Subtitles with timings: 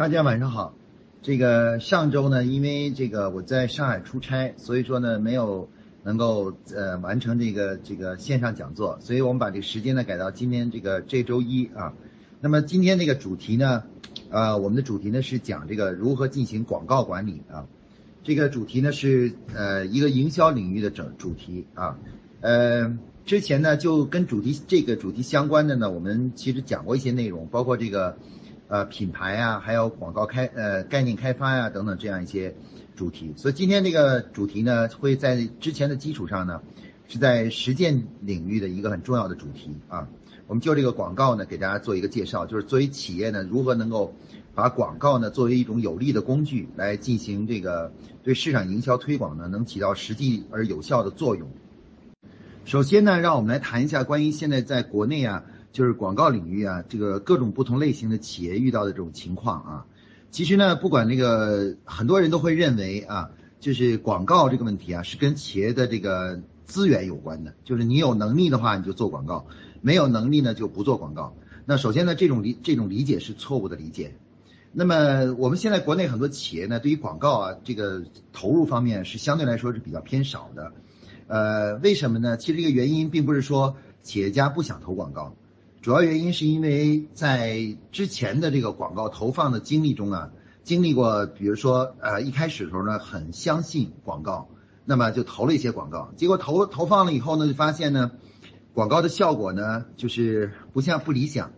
[0.00, 0.74] 大家晚上好。
[1.20, 5.68] 这个上周呢，因为这个我在上海出差，所以说呢没有
[6.04, 11.92] 能够呃完成这个这个线上讲座，所以我们把这个时间呢改到今天这个这周一啊。
[12.40, 13.82] 那么今天这个主题呢，
[14.30, 17.66] 呃，我们的主题呢是讲这个如何进行广告管理啊。
[18.24, 21.98] 这个主题呢是呃一个营销领域的整主题啊。
[22.40, 22.96] 呃，
[23.26, 28.16] 之前呢就跟主题这个主题相关的呢，我们其实讲过一些内容，包括这个。
[28.70, 32.54] 呃，品牌啊，还有广告开呃概念开发呀等等这样一些
[32.94, 36.62] 主题，所以今天这个主题呢，会在之前的基础上呢，
[37.08, 40.06] 是在实践领域的一个很重要的主题啊。
[40.46, 44.14] 我们就这个广告呢，给大家做一个介绍，就是作为企业呢，如何能够
[44.54, 47.92] 把广告呢作为一种有力的工具来进行这个
[48.22, 51.48] 对市场营销推广呢，能起到实际而有效的作用。
[52.64, 55.42] 首先呢，让我们来谈一下关于现在在国内啊。
[55.72, 59.86] 就是广告领域啊，这个各种不同类型的企业遇到的这种情况啊，
[60.30, 63.30] 其实呢，不管那个很多人都会认为啊，
[63.60, 69.46] 就是广告这个问题啊，是跟企业的这个资源有关的，就是你有能力的话你就做广告，
[69.80, 71.34] 没有能力呢就不做广告。
[71.66, 74.14] 那首先呢，这种理这种理解是错误的理解。
[74.72, 78.02] 那么我们现在国内很多企业呢，对于广告啊这个
[78.32, 80.72] 投入方面是相对来说是比较偏少的。
[81.28, 82.36] 呃，为什么呢？
[82.36, 85.34] 其实这个原因并不是说企业家不想投广告。
[85.82, 90.30] 主要原因是因为在之前的这个广告投放的经历中啊，
[90.62, 94.50] 经历过，比如说，呃，一开始的时候呢，很相信广告，
[94.84, 98.10] 那么就投了一些广告，结果投投放了以后呢，就发现呢，
[98.74, 101.52] 广告的效果呢，就是不像不理想，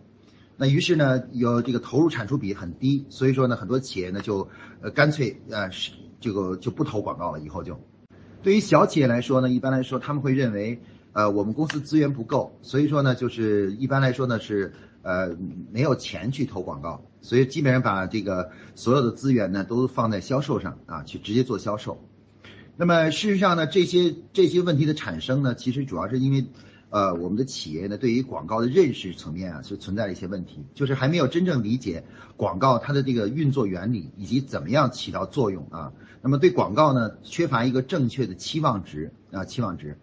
[0.55, 4.47] 那于是呢，有这个投入产出比很低，所以说呢，很多企业呢就，
[4.79, 7.77] 呃，干脆呃是这个就不投广告了，以后就，
[8.41, 10.79] 对于小企业来说呢，一般来说他们会认为。
[11.13, 15.37] 呃，我们公司资源不够，所以说呢，就是一般来说呢是呃
[15.71, 22.03] 没有钱去投广告，所以基本上把这个所有的资源呢都放在销售上啊，去直接做销售。
[22.75, 26.45] 那么事实上呢，这些这些问题的产生呢，其实主要是因为
[26.89, 32.05] 呃我们的企业呢对于广告的认识层面啊是存在了一些问题，就是还没有真正理解
[32.37, 35.93] 广告它的这个运作原理以及怎么样起到作用啊。
[36.23, 39.99] 那么对广告呢缺乏一个正确的期望值啊期望值。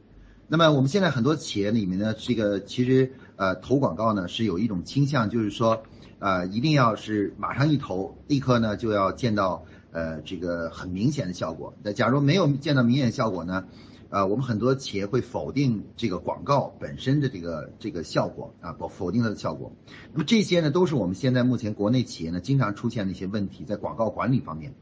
[0.53, 5.85] 那么我们现在很多企业里面呢，这个其实呃投广告呢是有一种倾向，就是说
[6.19, 11.75] 呃一定要是马上一投，立刻呢就要见到呃这个很明显的效果。
[11.85, 13.67] 那假如没有见到明显效果呢，
[14.09, 19.77] 呃我们很多企业会否定这个广告本身的这个这个效果啊，否否定它的效果。
[20.13, 24.75] 那么这些呢都是我们现在目前国内企业呢经常出现的一些问题，在广告管理方面。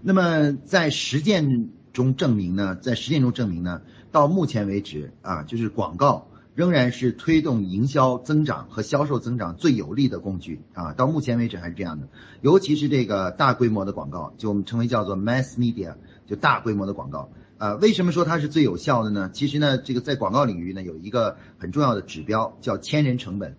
[0.00, 3.82] 那么在实践中证明呢，在实践中证明呢。
[4.12, 10.92] 到目前为止啊，就是广告仍然是推动营销增长和销售增长最有力的工具啊。
[10.92, 12.08] 到目前为止还是这样的，
[12.42, 15.94] 尤其是这个大规模的广告，就我们称为叫做 mass media，
[16.26, 17.74] 就大规模的广告啊。
[17.76, 19.30] 为什么说它是最有效的呢？
[19.32, 23.56] 其实呢，这个在广告领域呢，有一个很重要的指标叫千人成本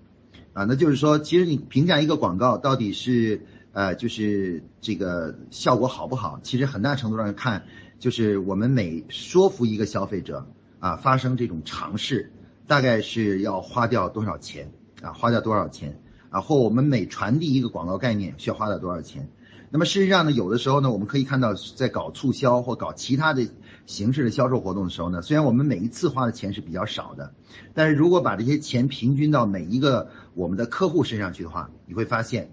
[0.54, 0.66] 啊。
[0.66, 7.66] 那就是说，其实你评价一个广告到底是呃，就是这个效果好不好，其实很大程度上看。
[8.00, 10.46] 就是我们每说服一个消费者
[10.80, 12.34] 啊，发生这种尝试，
[12.68, 14.72] 大概是要花掉多少钱
[15.02, 15.14] 啊？
[15.14, 16.42] 花掉多少钱啊？
[16.42, 19.30] 或我们每传递一个广告概念需要花掉多少钱？
[19.70, 23.48] 那么事实上呢，有的时候呢，我们可以看到在搞促销或搞其他的
[23.86, 27.34] 形式的销售活动的时候呢，虽然我们每一次花的钱是比较少的，
[27.74, 32.52] 但是如果把这些钱平均到每一个我们的客户身上去的话，你会发现，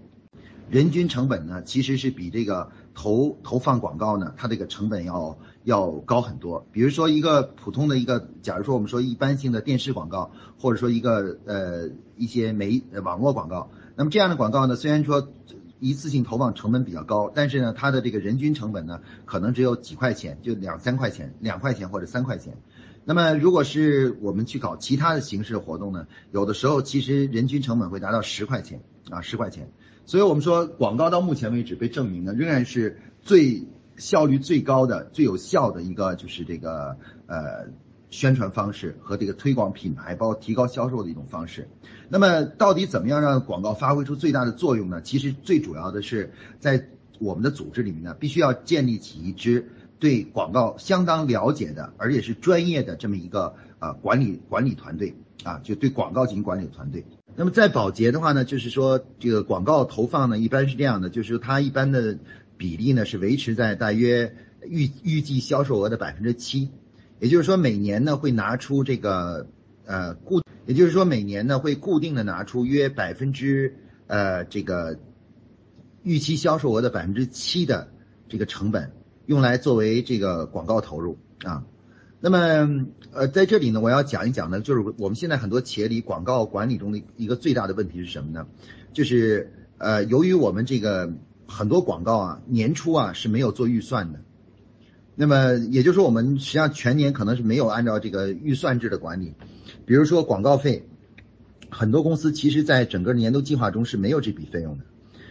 [0.69, 2.71] 人均成本呢其实是比这个。
[2.93, 6.65] 投投放广告呢，它这个成本要要高很多。
[6.71, 15.29] 比如说一个普通的一个，假如说我们说一般性的电视广告，或者说一个呃一些媒网络广告，那么这样的广告呢，虽然说
[15.79, 22.57] 一次性投放成本比较高，但是呢，它的这个人均成本呢，可能只有几块钱，就两三块钱，两块钱或者三块钱。
[23.03, 29.71] 那么如果是我们去搞其他的形式活动呢，有的时候其实人均成本会达到十块钱啊，十块钱。
[30.05, 33.63] 所以我们说，广告到目前为止被证明呢，仍然是最
[33.97, 36.97] 效率最高的、最有效的一个，就是这个
[37.27, 37.67] 呃
[38.09, 41.69] 宣传方式和这个推广品牌，包括提高销售的一种方式。
[42.09, 45.01] 那么，到底怎么样让广告发挥出最大的作用呢？
[45.01, 46.89] 其实最主要的是在
[47.19, 57.05] 我们的组织里面呢，必须要建立起一支对广告相当了解的，而且是专业的这么一个呃管理管理团队啊，就对广告进行管理的团队。
[57.35, 62.17] 那么在保洁的话呢，就是说这个广告投放呢，一般是这样的，就是它一般的
[62.57, 64.35] 比例呢是维持在大约
[64.67, 66.69] 预预计销售额的百分之七，
[67.19, 69.47] 也就是说每年呢会拿出这个
[69.85, 73.75] 呃固，也就是说每年呢会固定的拿出约百分之
[74.07, 74.99] 呃这个
[76.03, 77.91] 预期销售额的百分之七的
[78.27, 78.91] 这个成本，
[79.25, 81.63] 用来作为这个广告投入啊。
[82.23, 88.45] 那么，呃，在这里呢，我要讲一讲呢，就是我们现在很多企业里广告管理中的一个最大的问题是什么呢？
[88.93, 91.11] 就是呃，由于我们这个
[91.47, 94.19] 很多广告啊，年初啊是没有做预算的，
[95.15, 99.33] 那么也就是说，我们实际上全年可能是没有按照这个预算制的管理。
[99.87, 100.87] 比如说广告费，
[101.71, 104.83] 很多公司其实在整个年度计划中是没有这笔费用的，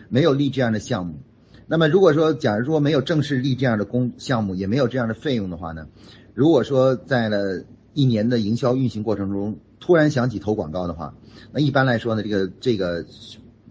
[0.09, 1.21] 没有立这样的项目。
[1.69, 5.87] 那么如果说，假如说没有正式立这样的工项目，也没有这样的费用的话呢？
[6.35, 11.15] 如果说在了一年的营销运行过程中，突然想起投广告的话，
[11.53, 13.05] 那一般来说呢，这个这个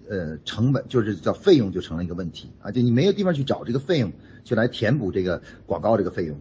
[0.09, 4.11] 呃成本就是叫费用就成了一个问题啊，就你没有地方去找这个费用，
[4.43, 6.37] 就来填补这个广告这个费用。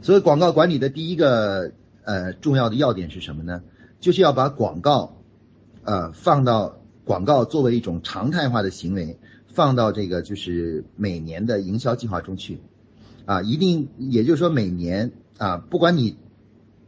[0.00, 1.72] 所以广告管理的第一个
[2.04, 3.62] 呃重要的要点是什么呢？
[4.00, 5.18] 就是要把广告
[5.82, 12.60] 呃放到广告作为一种常态化的行为，放到这个就是每年的营销计划中去。
[13.28, 16.16] 啊，一定，也就是说每年啊，不管你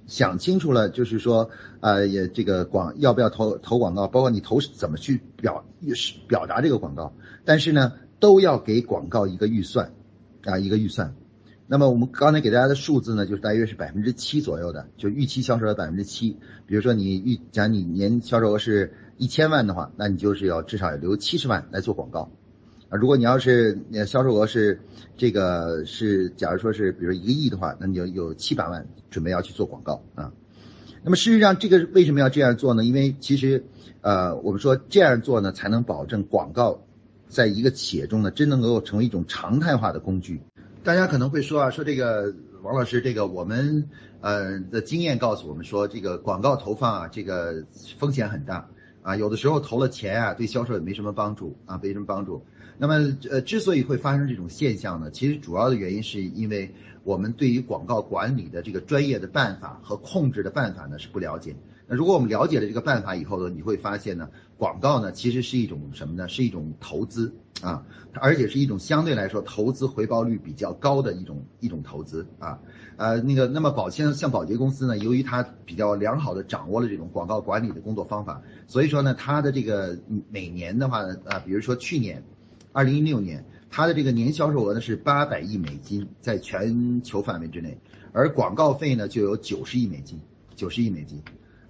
[0.07, 1.51] 想清楚了，就是说，
[1.81, 5.67] 呃，也这个广要不要投投广告，包括你投怎么去表
[6.27, 7.13] 表达这个广告，
[7.45, 9.93] 但是呢，都要给广告一个预算，
[10.45, 11.15] 啊，一个预算。
[11.67, 16.39] 那么我们刚才给大家的数字呢，就是大约是百分之七左右的，就预期销售额百分之七。
[16.65, 22.31] 比如说你预假你年销售额是一千万的话，那你就是要至少要留七十万来做广告。
[22.91, 24.81] 啊，如果你要是呃销售额是
[25.17, 30.33] 这个是，假如说是比如一个亿的话，那你就有七百万准备要去做广告啊。
[31.03, 32.85] 那么事实上，这个为什么要这样做呢？
[32.85, 33.65] 因为其实，
[34.03, 36.83] 呃，我们说这样做呢，才能保证广告
[37.29, 40.43] 在一个企业中呢，真能够成为一种常态化的工具。
[40.83, 43.89] 大家可能会说啊，说这个王老师，这个我们
[44.21, 47.65] 呃的经验告诉我们说，这个广告投放啊，这个
[47.99, 48.69] 风险很大
[49.01, 52.45] 啊，有的时候投了钱啊，对销售也没什么帮助啊，没什么帮助。
[52.83, 56.75] 那么，呃，之所以会发生这种现象呢，其实主要的原因是因为
[57.05, 61.55] 我们对于广告管理的这个专业的办法和控制的办法呢是不了解。
[61.87, 66.27] 那如果我们了解了这个办法以后呢，你会发现呢，广告呢其实是一种什么呢？
[66.27, 67.85] 是一种投资啊，
[68.15, 72.61] 而且是一种相对来说投资回报率比较高的一种一种投资啊。
[72.97, 79.99] 呃，那个，那么宝像像宝洁公司呢，由于它比较良好的掌握了这种广告管理的工作方法，所以说呢，它的这个
[80.31, 82.25] 每年的话呢啊，比如说去年。
[82.73, 87.79] 二零一六年，它的这个年销售额呢是八百亿美金，在全球范围之内，
[88.13, 90.21] 而广告费呢就有九十亿美金，
[90.55, 91.23] 九十亿美金，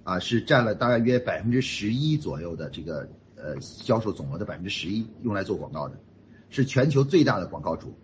[0.03, 5.97] 啊，是占了大约百分之十一左右的这个呃销售总额的百分之十一，用来做广告的，
[6.51, 7.97] 是全球最大的广告主。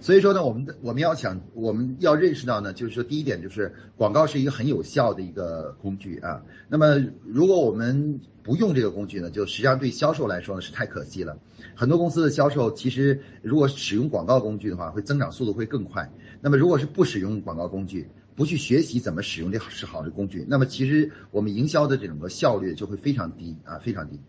[0.00, 6.42] 所以说呢，我们的我们要想我们要认识到呢，就是说第一点就是广告是一个很有效的一个工具啊。
[6.68, 11.38] 那么如果我们不用这个工具呢，就实际上对销售来说呢是太可惜了。
[11.74, 16.12] 很多公司的销售其实如果使用广告工具的话，会增长速度会更快。
[16.42, 24.20] 那么如果是不使用广告工具，不去学习怎么使用这是好的工具，那么其实我们营销的这种个效率就会非常低啊，非常低。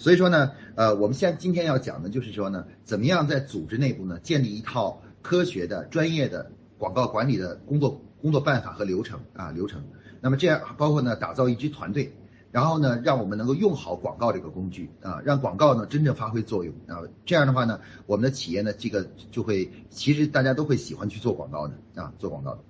[0.00, 5.00] 所以说呢，呃，我们现今天要讲的就是说呢，怎么样在组织内部呢建立一套。
[5.22, 9.84] 科学的、专业的广告管理的工作工作办法和流程啊流程，
[10.22, 12.14] 那么这样包括呢打造一支团队，
[12.52, 22.60] 然后呢让我们能够用好广告这个工具啊，让广告呢真正发挥作用啊，这样的话呢，我们的企业呢这个就会其实大家都会喜欢去做广告的啊做广告的。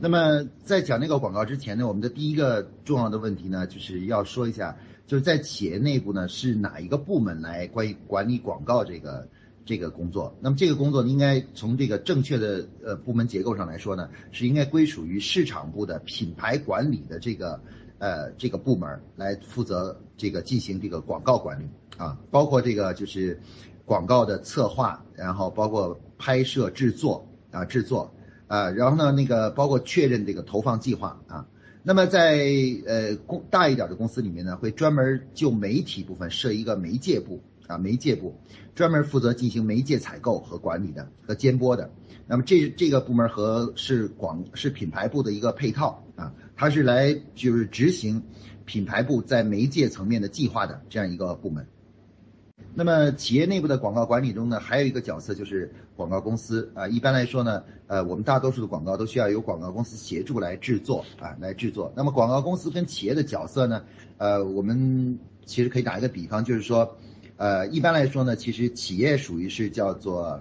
[0.00, 4.78] 那么在讲那个广告之前呢，我们的第一个重要的问题呢，就是要说一下，
[5.12, 9.28] 就是在企业内部呢是哪一个部门来关于管理广告这个。
[9.64, 17.60] 这个工作，那么这个工作应该从这个正确的呃部门结构上来说呢，是应该归属于市场部的品牌管理的这个
[17.98, 23.40] 呃这个部门来负责这个进行这个广告管理啊，包括这个就是
[23.84, 28.12] 广告的策划，然后包括拍摄制作啊制作
[28.48, 31.46] 啊，然后呢那个包括确认这个投放计划啊，
[31.82, 32.44] 那么在
[32.86, 37.40] 呃公大一点的公司里面呢，会专门就媒体部分设一个媒介部。
[37.68, 38.34] 啊，媒介部
[38.74, 41.90] 专门负责进行媒介采购和管理的和监播的。
[42.26, 48.24] 那么这这个部门和是广是品牌部的一个配套啊，它是来就是执行
[48.64, 51.64] 品牌部在媒介层面的计划的这样一个部门。
[52.74, 56.88] 那么企业内部的广告管理中呢，还有一个角色就是广告公司啊。
[56.88, 61.92] 一般来说呢，呃，我们大多数的广告都需要由广告公司协助来制作啊，来制作。
[61.96, 63.82] 那么广告公司跟企业的角色呢，
[64.18, 66.96] 呃，我们其实可以打一个比方，就是说。
[67.38, 70.40] 呃，一般来说呢，其实企业属于是叫做，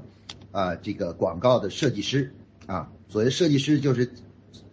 [0.52, 2.32] 啊，这个广告的设计师
[2.68, 2.92] 啊。
[3.08, 4.12] 所谓设计师就是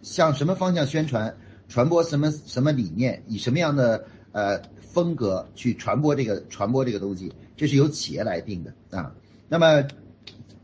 [0.03, 1.37] 向什么方向宣传，
[1.69, 9.15] 传播什么什么理念，以什么样的呃风格去传播这个传播这个东西，这是由企业来定的啊。
[9.47, 9.87] 那么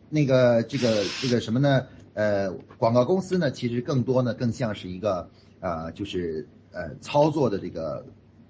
[0.09, 1.87] 那个这个这个什么呢？
[2.13, 5.29] 呃，广告公司呢，其实更多呢更像是一个
[5.59, 8.05] 啊，就是呃操作的这个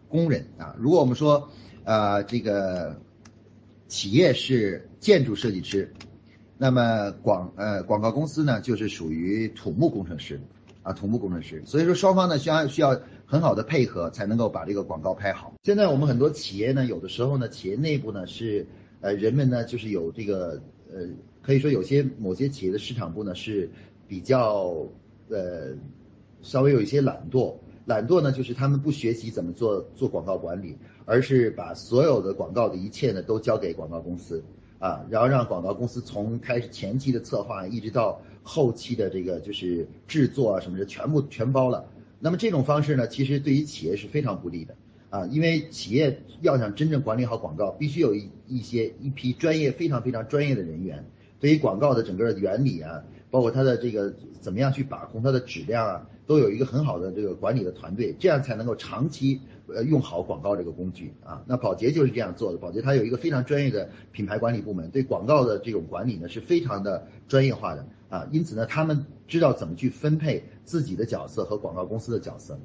[0.07, 0.75] 工人啊。
[0.77, 1.49] 如果我们说
[1.83, 3.01] 啊这个
[3.87, 5.91] 企业是建筑设计师，
[6.59, 10.39] 那么广呃广告公司呢就是属于土木工程师
[10.83, 11.63] 啊，土木工程师。
[11.65, 15.53] 所以说双方呢需要需要很好的配合，才能够把这个广告拍好。
[15.63, 18.67] 现在我们很多企业呢，有的时候呢，企业内部呢是
[19.01, 20.61] 呃人们呢就是有这个
[20.93, 21.07] 呃。
[21.41, 23.69] 可以说有些某些企业的市场部呢是
[24.07, 24.87] 比较
[25.29, 25.75] 呃
[26.41, 34.43] 稍微有一些懒惰，懒惰呢就是他们不学习怎么做做广告管理，而是把所有的广告的一切呢都交给广告公司
[34.79, 41.85] 啊，然后让广告公司从开始前期的策划一直到后期的这个就是制作啊什么的全部全包了。
[42.25, 44.73] 那么这种方式呢，其实对于企业是非常不利的
[45.11, 51.05] 啊，因为企业要想真正管理好广告，必须有一一些一批专业非常非常专业的人员。
[51.39, 61.43] 对于广告的整个的原理啊，包括它的这个怎么样去把控它的质量啊，都有一个很好的这个管理的团队，这样才能够长期呃用好广告这个工具啊。
[61.45, 68.27] 那宝洁就是这样做的，宝洁它有一个非常专业的品牌管理部门，对广告的这种管理呢是非常的专业化的啊。
[68.31, 72.59] 因此呢，他们知道怎么去分配自己的角色和广告公司的角色。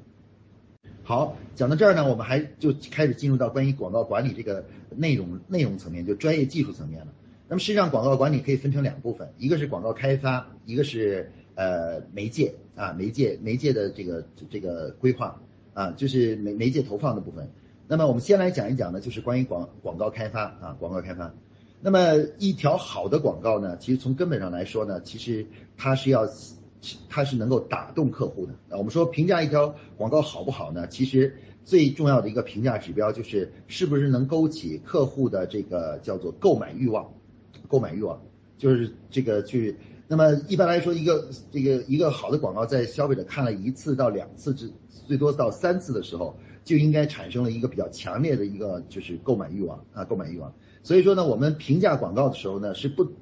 [1.03, 4.65] 好，讲到这儿呢，我们还就开始进入到关于广告管理这个
[4.95, 7.13] 内容内容层面，就专业技术层面了。
[7.47, 15.41] 那么实际上，广告管理可以分成两部分，一个是广告开发，一个是呃媒介啊媒介媒介的这个这个规划
[15.73, 17.49] 啊，就是媒媒介投放的部分。
[17.87, 21.33] 那么我们先来讲一讲呢，就是关于广广告开发啊广告开发。
[21.81, 21.99] 那么
[22.37, 26.27] 一条好的广告呢，其实从根本上来说呢，其实它是要
[27.09, 28.77] 它是能够打动客户的啊。
[28.77, 30.87] 我们说评价一条广告好不好呢？
[30.87, 37.13] 其实最重要的一个评价指标就是是不是能勾起客户的这个叫做购买欲望。
[37.67, 38.21] 购买欲望
[38.57, 44.69] 就是这个去，那么一般来说，一个这个一个好的广告，在消费者看了一次到两次至
[45.07, 50.53] 最多到三次的时候，就应该产生了一个比较强烈的一个就是购买欲望啊，购买欲望。
[50.83, 53.13] 所以说呢，我们评价广告的时候呢，是不，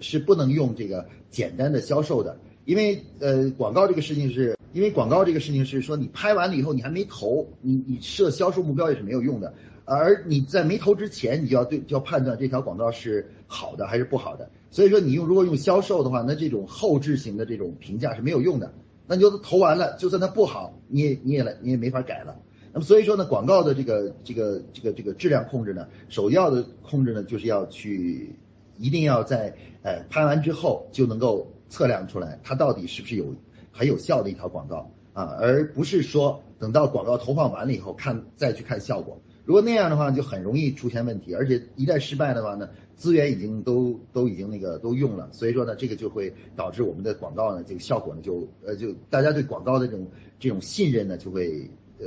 [0.00, 9.52] 是不能用这个简单的销售的，因为呃，广告这个事情是，因为广告这个事情是说，你拍完了以后你还没投，你你设销售目标也是没有用的。
[9.84, 14.48] 而你在没投之前，你就要对就要判断这条广告是好的还是不好的。
[14.70, 18.72] 所以说，你用如果用销售的话，那这种后置型的这种评价是没有用的。
[19.08, 22.36] 那你就投完了，就算它不好，你也你也来你也没法改了。
[22.72, 28.36] 那么所以说呢，广告的这个这个这个这个质量控制呢，首要的控制呢，就是要去
[28.78, 33.34] 一定要在呃拍完之后就能够测量出来它到底是不是有
[33.72, 39.18] 很有效的一条广告啊，而不是说等到广告投放完了以后看再去看效果。
[39.46, 50.06] 如果那样的话，就很容易出现问题，而且一旦失败的话呢，资源已经都都已经那个都用了，所以说呢，这个就会导致我们的广告呢，这个效果呢就呃就大家对广告的这种
[50.38, 52.06] 这种信任呢就会呃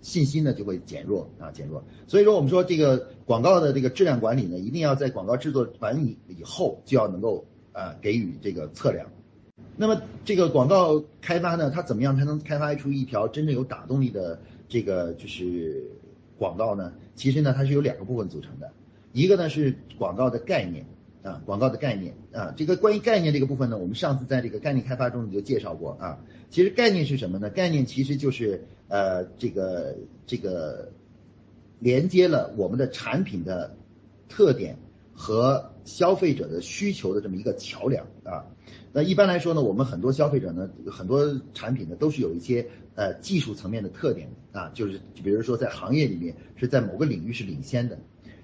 [0.00, 7.46] 信心呢就会减弱啊减弱，所以说我们说这个广告的这个质量管理呢，一定要在广告制作完以以后就要能够
[7.76, 9.06] 啊给予这个测量。
[9.76, 15.84] 那么这个广告开发呢，它怎么样才能开发出一条真正有打动力的这个就是？
[16.38, 18.70] 广告呢，其实呢，它是由两个部分组成的，
[19.14, 20.84] 一个呢是广告的概念
[21.22, 26.18] 啊，广告的概念啊，这个关于概念这个部分呢，我们上次在这个概念开发中就介绍过啊。
[26.50, 27.48] 其实概念是什么呢？
[27.48, 30.92] 概念其实就是呃这个这个
[31.78, 33.74] 连接了我们的产品的
[34.28, 34.76] 特点
[35.16, 38.44] 和消费者的需求的这么一个桥梁啊。
[38.92, 47.98] 那一般来说呢，我们很多消费者呢，很多产品呢，都是有一些呃技术层面的特点啊，就是比如说在行业里面是在某个领域是领先的。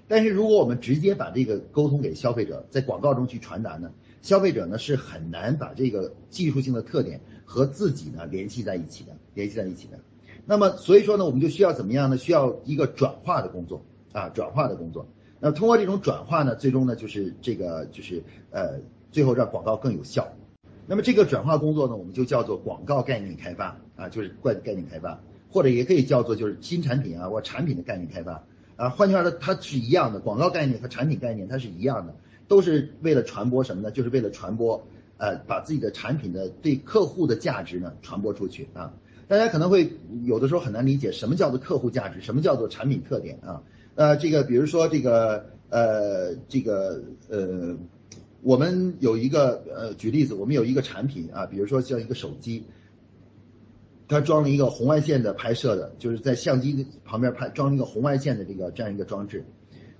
[0.07, 9.99] 但是如果我们直接把这个沟通给消费者，在广告中去传达呢，消费者呢是很难把这个技术性的特点和自己呢联系在一起的，联系在一起的。
[10.45, 12.17] 那么所以说呢，我们就需要怎么样呢？
[12.17, 15.07] 需要一个转化的工作啊，转化的工作。
[15.45, 18.79] 那通过这种转化呢，最终呢就是这个就是呃，
[19.11, 20.29] 最后让广告更有效。
[20.87, 25.19] 那么这个转化工作呢，我们就叫做广告概念开发啊，就是概概念开发，
[25.49, 28.45] 或者也可以叫做就是新产品啊或产品的概念开发
[28.77, 28.87] 啊。
[28.87, 32.15] 换句话说，它是一样的，广告概念和产品概念它是一样的，
[32.47, 33.91] 都是为了传播什么呢？
[33.91, 38.93] 就是为了传播呃，把自己的产品的对客户的价值呢传播出去啊。
[39.27, 43.63] 大家可能会有的时候很难理解什么叫做客户价值，什么叫做产品特点啊？
[43.95, 47.77] 呃，这个比如说这个呃这个呃。
[48.45, 52.65] 我们有一个呃，举例子，我们有一个产品啊，比如说像一个手机，
[54.09, 59.45] 它装了一个红外线的拍摄的，就是在相机旁边拍装了一个红外线的这个这样一个装置。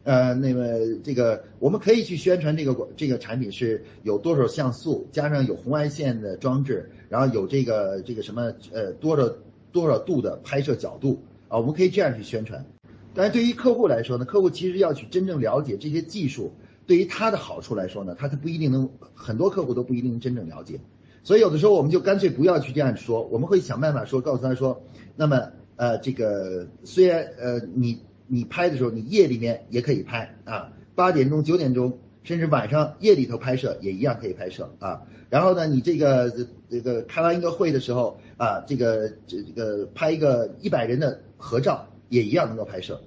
[0.03, 9.33] 呃，那么这个我们可以去宣传这个这个产品是有多少像素，加上有红外线的装置，然后有这个这个什么呃多少
[9.71, 12.65] 多少度的拍摄角度啊，我们可以这样去宣传。
[13.15, 16.53] 但是对于客户来说呢，客户其实要去真正了解这些技术，
[16.87, 20.79] 对于他的好处来说呢，他他不一定能，很多客户都不一定真正了解。
[21.23, 24.83] 所以有的时候我们就干脆不要去这样说，我们会想办法说告诉他说，
[25.15, 27.99] 那么呃这个虽然呃你。
[28.25, 35.01] 你拍的时候，你夜里面也可以拍啊，八点钟、九点钟，甚至晚上夜里头拍摄也一样可以拍摄啊。
[35.29, 36.33] 然后呢，你这个
[36.69, 43.01] 这个开完一个会的时候啊，这个这这个拍一个一百人的合照也一样能够拍摄。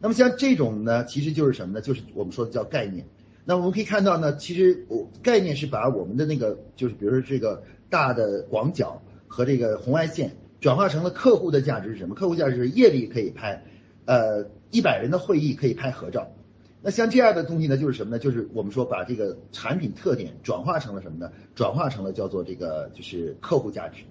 [0.00, 1.80] 那么像这种呢，其实就是什么呢？
[1.80, 3.06] 就是我们说的叫概念。
[3.44, 12.14] 那我们可以看到呢，其实我概念是把我们的那个就是比如说这个大的广角和这个红外线转化成了客户的价值是什么？
[12.14, 13.64] 客户价值是夜里可以拍，
[14.04, 14.46] 呃。
[14.72, 16.30] 一百人的会议可以拍合照，
[16.80, 18.20] 那像这样的东西呢，就是什么呢？
[18.20, 21.32] 就是我们说把这个产品特点转化成了什么呢？
[21.56, 24.04] 转化成了叫做这个就是客户价值。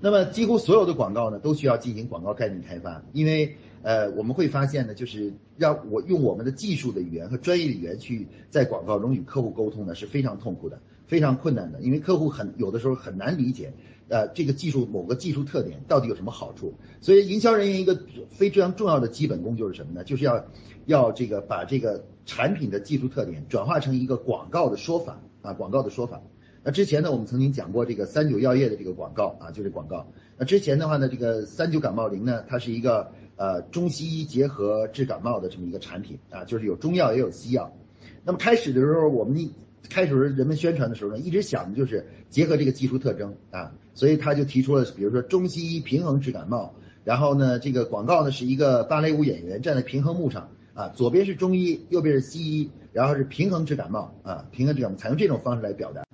[0.00, 13.74] 那么几乎所有的广告呢，都需要进行广告概念开发，因为呃我们会发现呢，就是让我用我们的技术的语言和专业的语言去在广告中与客户沟通呢是非常痛苦的，非常困难的，因为客户很有的时候很难理解。
[14.06, 16.74] 呃，这个技术某个技术特点到底有什么好处？
[17.00, 17.98] 所以营销人员一个
[18.28, 20.04] 非常重要的基本功就是什么呢？
[20.04, 20.44] 就是要
[20.84, 26.20] 要这个把这个产品的技术特点转化成一个广告的说法啊，广告的说法。
[26.62, 30.06] 那之前呢，我们曾经讲过这个三九药业的这个广告啊，就是广告。
[30.36, 37.76] 那之前的话呢，这个三九感冒灵呢，它是一个呃中西医结合治感冒的这么一个产品啊，就是有中药也有西药。
[38.24, 39.50] 那么开始的时候，我们
[39.90, 46.74] 开始人们宣传的时候呢，一直想的就是结合这个技术特征啊，所以他就提出了，比如说中西医平衡治感冒，
[47.04, 56.04] 然后呢，这个广告呢是一个芭蕾舞演员站在平衡木上啊，左边是中医，右边是西医，然后是平衡治感冒啊，平衡治感冒，采用这种方式来表达。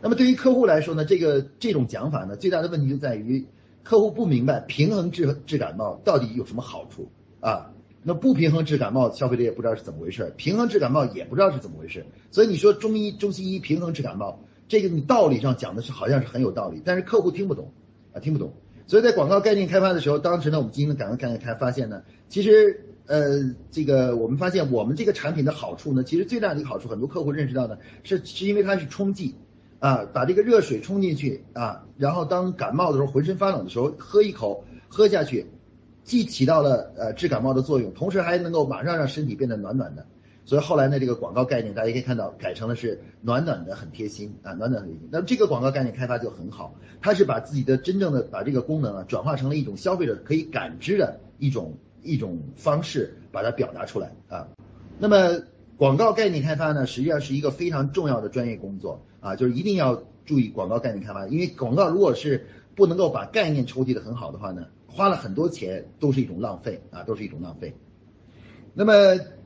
[0.00, 3.46] 那么对于客户来说呢，这个这种讲法呢，最大的问题就在于
[3.88, 7.70] 客户不明白平衡治治感冒到底有什么好处啊。
[8.02, 12.04] 那不平衡治感冒，消费者也不知道是怎么回事；平衡治感冒也不知道是怎么回事。
[12.30, 17.72] 所以你说中医、中西医平衡治感冒，这个你道理上讲的是好像是很有道理，但是客户听不懂
[18.12, 18.52] 啊，听不懂。
[18.86, 29.34] 所以在广告概念开发的时候，当时呢，我们进行了广告概念开发现呢，其实呃，这个我们发现我们这个产品的好处呢，其实最大的一个好处，很多客户认识到呢，是是因为它是冲剂
[29.80, 35.46] 啊，把这个热水冲进去啊，然后当感冒的时候浑身发冷的时候，喝一口喝下去。
[36.04, 40.06] 既起到了呃治感冒的作用，同时还能够马上让身体变得暖暖的，
[40.46, 45.08] 所以后来呢，这个广告概念大家可以看到改成了是暖暖的很贴心啊，暖暖很贴心。
[45.12, 54.48] 那么这个广告概念开发就很好，它是把自己的真正的把这个功能啊转化成了一种消费者可以感知的一种一种方式，把它表达出来啊。
[54.98, 55.42] 那么
[55.78, 64.66] 广告概念开发呢，实际上是一个非常重要的专业工作啊，就是一定要注意广告概念开发，因为广告如果是不能够把概念抽屉的很好的话呢。
[64.90, 67.76] 花了很多钱都是一种浪费啊，都是一种浪费。
[68.74, 68.92] 那么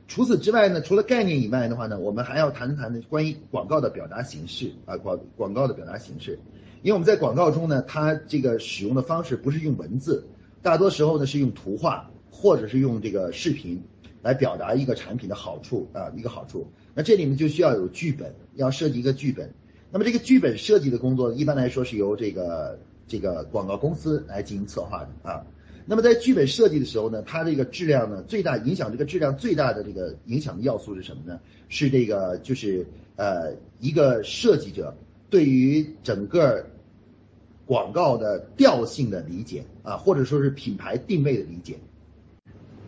[0.07, 6.39] 除此之外呢，除了概念以外的话呢，我们还要谈谈的关于广告的表达形式啊，广广告的表达形式。
[6.81, 10.27] 因为我们在广告中呢，它这个使用的方式不是用文字，
[10.63, 13.83] 大多时候呢是用图画或者是用这个视频
[14.23, 16.65] 来表达一个产品的好处啊，一个好处。
[16.95, 19.53] 那这里面就需要有剧本，要设计一个剧本。
[19.91, 22.79] 那么这个剧本设计的工作一般来说是由这个。
[23.05, 25.45] 这个广告公司来进行策划的啊，
[25.85, 31.41] 那么在剧本设计的时候呢，它这个质量呢，最大影响这个质量最大的这个影响的要素是什么呢？
[31.67, 34.95] 是这个就是呃一个设计者
[35.29, 36.65] 对于整个
[37.65, 41.75] 广告的调性的理解啊，或者说是品牌定位的理解。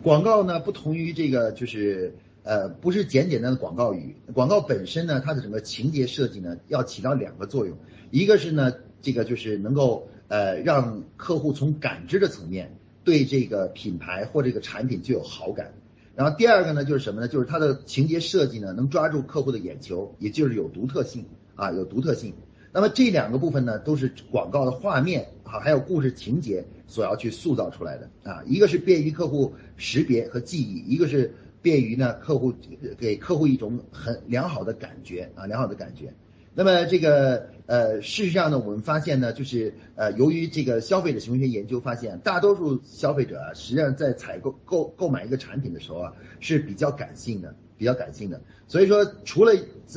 [0.02, 7.76] 广告呢不同于这个就是呃不是简简单的广告语，广告本身呢它的整个情节设计呢要起到两个作用，
[8.10, 8.72] 一个是呢。
[9.02, 15.74] 这个就是能够呃让客户从感知的层面对这个品牌或这个产品就有好感，
[16.16, 17.28] 然后第二个呢就是什么呢？
[17.28, 22.34] 就是它的情节设计呢能抓住客户的眼球，也就是有独特性啊，有独特性。
[22.72, 32.54] 那么这两个部分呢都是广告的画面啊，还有故事情节所要去塑造出来的啊，一个是便于客户识别和记忆，一个是便于呢客户
[32.98, 36.14] 给客户一种很良好的感觉啊，良好的感觉。
[36.54, 48.40] 那么这个呃，事实上呢，我们发现呢，就是呃，由于这个消费者行为学研究发现，大多数消费者啊，实际上在采购购购买一个产品的时候啊，是比较感性的，比较感性的。
[48.68, 49.52] 所以说，除了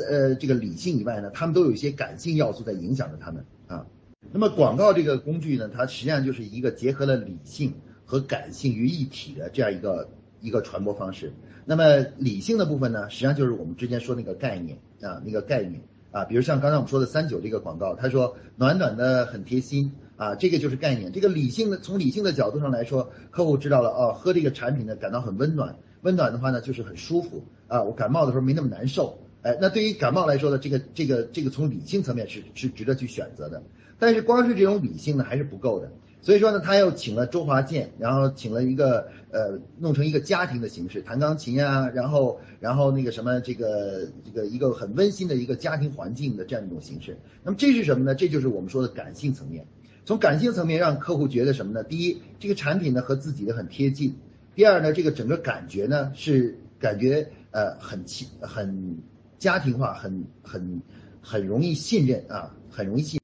[0.10, 3.86] 呃这个理性以外呢，他们都有一些感性要素在影响着他们啊。
[4.32, 7.73] 那么广告这个工具呢，它实际上就是一个结合了理性
[8.05, 10.10] 和感性于一体的这样一个
[10.41, 11.34] 一个传播方式。
[11.65, 21.12] 那么理性的部分呢，实际上就是我们之前说那个概念啊，那个概念啊，比如像刚才我们说的三九这个广告，他说暖暖的很贴心啊，这个就是概念。
[21.12, 29.19] 这个理性的从理性的角度上来说，客户知道了哦，喝这个产品呢感到很温暖，温暖的话呢就是很舒服啊，我感冒的时候没那么难受。
[29.41, 33.63] 哎，那对于感冒来说呢，这个这个这个从理性层面是是值得去选择的，
[33.99, 48.15] 但是光是这种理性呢还是不够的，所以说呢，他又请了周华健，然后请了一个呃弄成一个家庭的形式，弹钢琴呀，然后然后那个什么这个这个一个很温馨的一个家庭环境的这样一种形式，那么这是什么呢？
[48.15, 49.65] 这就是我们说的感性层面，
[50.05, 51.83] 从感性层面让客户觉得什么呢？
[51.83, 54.13] 第一，这个产品呢和自己的很贴近；
[54.55, 58.99] 第二呢，这个整个感觉呢是感觉呃很亲很。
[59.39, 60.81] 家庭化很很
[61.21, 63.18] 很容易信任啊，很容易信。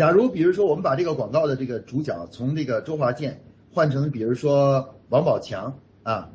[0.00, 6.30] 假如比如说我们把这个广告的这个主角从这个周华健换成比如说王宝强啊，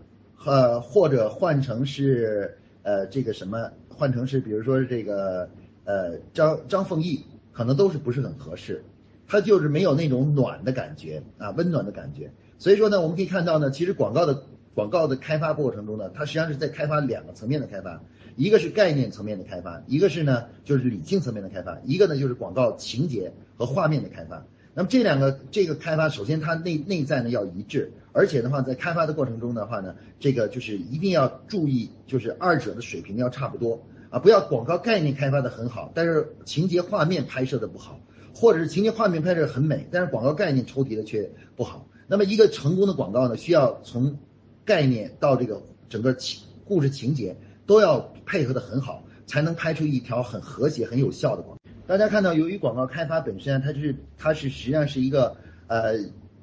[0.46, 5.50] 呃或者换成是呃这个什么换成是比如说这个
[5.84, 8.84] 呃张张丰毅，可能都是不是很合适，
[9.28, 12.32] 他就是没有那种暖的感觉啊，温暖的感觉。
[12.60, 14.44] 所以说呢，我们可以看到呢，其实广告的
[14.76, 18.00] 广告的开发过程中呢，它实际上是在开发两个层面的开发。
[18.36, 24.46] 一个是概念层面的开发，一个是呢就是理性层面的开发，一个呢就是广告情节和画面的开发。
[24.74, 38.00] 那么这两个这个开发，首先它内内在呢要一致，而且的话在开发的过程中的话呢，这个就是一定要注意，就是二者的水平要差不多啊，不要广告概念开发的很好，但是情节画面拍摄的不好，
[38.34, 41.88] 或者是情节画面拍摄很美，但是广告概念抽题的却不好。
[42.08, 44.18] 那么一个成功的广告呢，需要从
[44.66, 47.38] 概念到这个整个情故事情节。
[47.68, 51.58] 都要配合的很好，才能拍出一条很和谐、很有效的广。
[51.88, 56.00] 大家看到，由于广告开发本身，它是它是实际上是一个呃，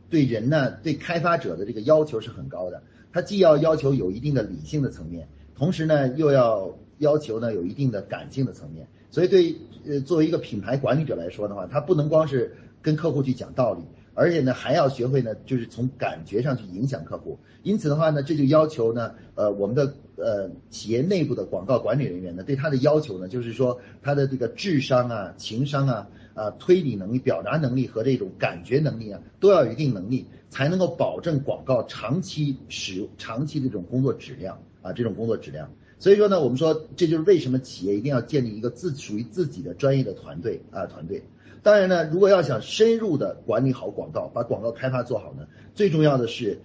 [0.08, 2.80] 对人呢，对开发者的这个要求是很高的。
[3.12, 8.86] 它既要要求有一定的理性的层面，同时呢，又要要求呢有一定的感性的层面。
[9.10, 13.82] 所以，对呃作为一个品牌管理者来说的话，他不能光是跟客户去讲道理。
[14.14, 17.38] 而且呢，还要学会呢，就是从感觉上去影响客户。
[17.62, 35.70] 因此的话呢，这就要求呢，呃，我们的呃企业内部的广告管理人员呢，对他的要求呢，就是说他的这个智商啊、情商啊、啊推理能力、表达能力和这种感觉能力啊，都要有一定能力，才能够保证广告长期使用、长期的这种工作质量啊，这种工作质量。
[35.98, 41.22] 所以说呢，我们说这就是为什么企业一定要建立一个自属于自己的专业的团队啊，团队。
[41.62, 46.58] 当然呢，如果要想深入的管理好广告，把广告开发做好呢，最重要的是，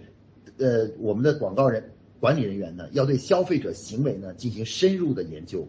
[0.58, 5.68] 呃，我们的广告人管理人员呢，要对消费者行为呢进行深入的研究。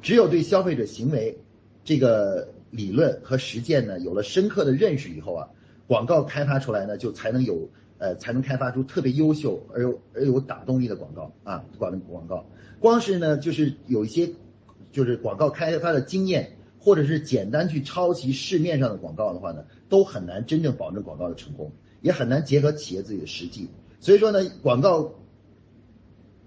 [0.00, 1.38] 只有对消费者行为
[1.84, 5.48] 这个理论和实践呢有了深刻的认识以后啊，
[5.86, 12.46] 广告开发出来呢就才能有呃才能开发出特别优秀而有而有打动力的广告啊，广广告。
[12.80, 14.30] 光是呢就是有一些
[14.92, 16.56] 就是广告开发的经验。
[16.84, 23.68] 或者是简单去抄袭市面上的广告的话呢，都很难真正保证广告的成功，也很难结合企业自己的实际。
[24.00, 25.14] 所以说呢，广告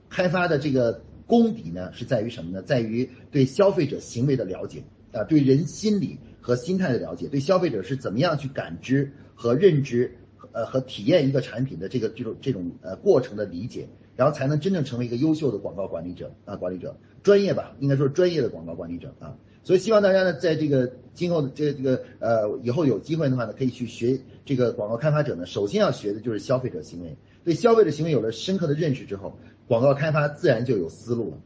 [0.09, 2.61] 开发的这个功底呢，是在于什么呢？
[2.61, 10.17] 在于对消费者行为的了解啊，对人心理和心态的了解，对消费者是怎么样去感知和认知，
[10.51, 19.37] 呃和体验一个产品的这个这种这种呃过程的理解，然后才能真正成为一个优秀的广告管理者啊，管理者专业吧，应该说专业的广告管理者啊。
[19.65, 27.17] 所以希望大家呢，在这个今后的这这个呃以后有机会的话呢，可以去学这个广告开发者呢，首先要学的就是消费者行为。
[27.43, 31.37] 对消费者行为有了深刻的认识之后，广告开发自然就有思路了。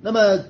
[0.00, 0.44] 那么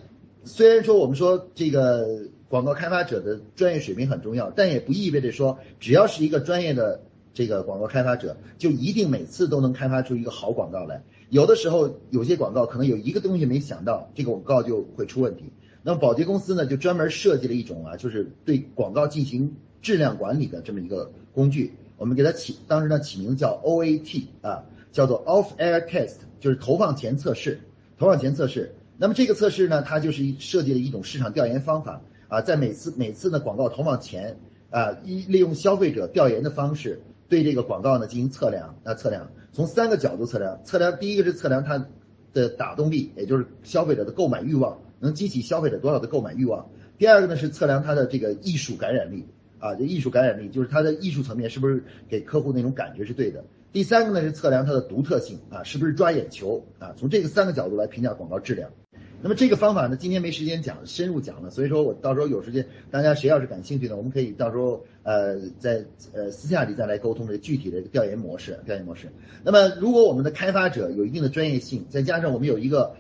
[0.44, 7.00] 虽然说我们说这个广告开发者的专业水平很重要，但也不意味着说只要是一个专业的
[7.32, 11.02] 这个广告开发者，就一定每次都能开发出一个好广告来。
[11.30, 15.44] 有的时候有些广告可能有一个东西没想到，这个广告就会出问题。
[15.82, 21.72] 那么宝洁公司呢，就专门设计了一种啊，就是对广告进行质量管理的这么一个工具。
[21.96, 27.60] 我们给它起，当时呢起名叫 OAT 啊，叫做 Off Air Test，就是投放前测试。
[27.98, 28.74] 投放前测试。
[28.96, 34.38] 那么这个测试呢，它就是设计了一种市场调研方法啊，在每次每次呢广告投放前
[34.70, 40.60] 啊，一利用消费者调研的方式，对这个广告呢进行测量啊，测量从三个角度测量。
[40.64, 41.86] 测量第一个是测量它
[42.32, 44.78] 的打动力，也就是消费者的购买欲望。
[45.00, 46.68] 能激起消费者多少的购买欲望？
[46.98, 49.24] 第二个呢是测量它的这个艺术感染力
[49.60, 53.44] 啊，这艺术感染力就是它的艺术层面是不是给客户那种感觉是对的。
[53.70, 56.94] 第三个呢是测量它的独特性啊，是不是抓眼球啊？
[56.96, 58.70] 从这个三个角度来评价广告质量。
[59.22, 68.58] 那么这个方法呢，今天没时间讲深入讲了，所以说我到时候有时间，大家谁要是感兴趣的，我们可以到时候呃在呃私下里再来沟通这具体的调研模式。
[68.64, 69.08] 调研模式。
[69.44, 72.96] 那么如果我们的开发者有一定的专业性，再加上我们有一个。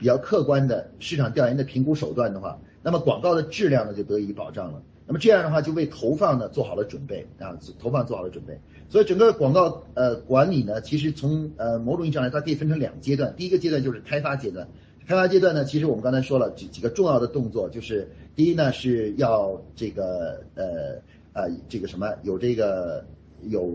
[0.00, 4.82] 比较客观的市场调研的评估手段的话，那么广告的质量呢就得以保障了。
[5.06, 8.58] 那么这样的话就为投放呢做好了准备啊，投放做好了准备。
[8.88, 13.34] 所以整个广告呃管理呢，其实从呃某种意义上来，它可以分成两个阶段。
[13.36, 14.66] 第一个阶段就是开发阶段，
[15.06, 21.02] 开发阶段呢，其实我们刚才说了几几个重要的动作，就是第一呢是要这个呃
[21.34, 23.04] 呃这个什么有这个
[23.42, 23.70] 有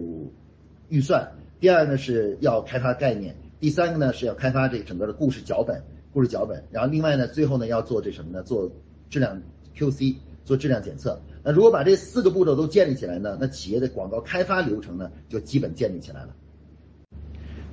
[0.90, 3.36] 预算，第二呢是要开发概念。
[3.60, 5.82] 第三个呢是要开发这整个的故事脚本，
[6.16, 8.42] 故事脚本，然后另外呢，最后呢要做这什么呢？
[8.42, 8.72] 做
[9.10, 9.42] 质量
[9.78, 11.20] QC，做质量检测。
[11.44, 16.30] 那如果把这四个步骤都建立起来呢，那企业的广告开发流程呢就基本建立起来了。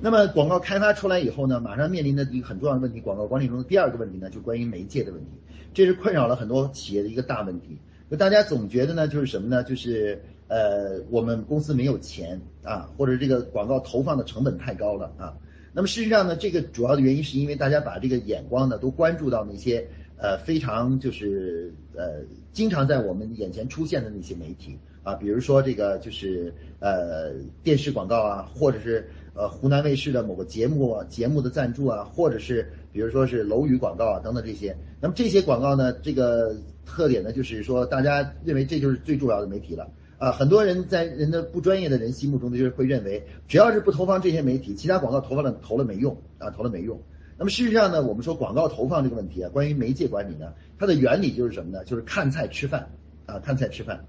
[0.01, 5.31] 那么广告开发出来以后呢，马上面临的一个很重要的问题，广告管理中的第二个问题呢，就关于媒介的问题，
[5.73, 7.77] 这是困扰了很多企业的一个大问题。
[8.11, 9.63] 就大家总觉得呢，就是什么呢？
[9.63, 15.33] 就是呃，我们公司没有钱啊，或者这个广告投放的成本太高了啊。
[15.73, 27.31] 那么事实上呢，这个主要的原因是因为大家把这个眼光呢都关注到那些呃非常就是呃经常在我们眼前出现的那些媒体啊，比如说这个就是呃
[27.63, 34.77] 电视广告啊，或者是呃湖南卫视的某个节目啊节目的赞助啊，或者是比如说是楼宇广告啊等等这些。
[35.01, 36.55] 那么这些广告呢，这个
[36.85, 39.89] 特点呢就是说大家认为这就是最重要的媒体了。
[40.23, 46.97] 啊，很多人在人的不专业的人心目中就是会认为，只要是不投放这些媒体，其他广告投放了投了没用啊，投了没用。
[47.37, 51.83] 那么事实上呢，我们说广告投放这个问题啊，关于媒介管理呢，它的原理就是什么呢？
[51.83, 52.87] 就是看菜吃饭
[53.25, 54.05] 啊，看菜吃饭。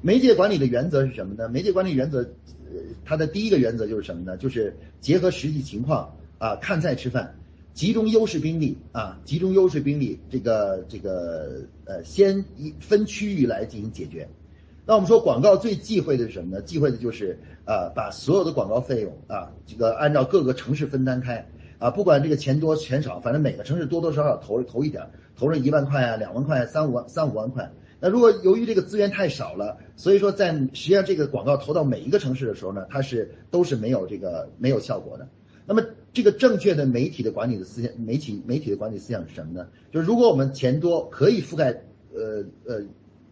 [0.00, 1.46] 媒介管理的原则是什么呢？
[1.50, 4.38] 媒介管理原则，呃，它的第一个原则就是什么呢？
[4.38, 7.34] 就是结合实际情况啊，看菜吃饭，
[7.74, 14.26] 集中优势兵力啊，集中优势兵力，这个这个呃，先一分区域来进行解决。
[14.88, 16.62] 那我们说广告最忌讳的是什么呢？
[16.62, 21.46] 忌讳的就是啊，把所有的广告费用啊，这个按照各个城市分担开
[21.78, 27.70] 啊，不管这个钱多钱少，反正每个城市多多少少投投一点，投上一万块啊，两万块，啊三五万三五万块。
[28.00, 35.28] 那如果由于这个资源太少了，所以说在实际上这个广告投到每一个城市的时候呢，它是都是没有这个没有效果的。
[35.66, 35.82] 那么
[36.14, 39.68] 这个正确的媒体的管理的思想，媒体媒体的管理思想是什么呢？
[39.92, 41.82] 就是如果我们钱多，可以覆盖
[42.14, 42.80] 呃呃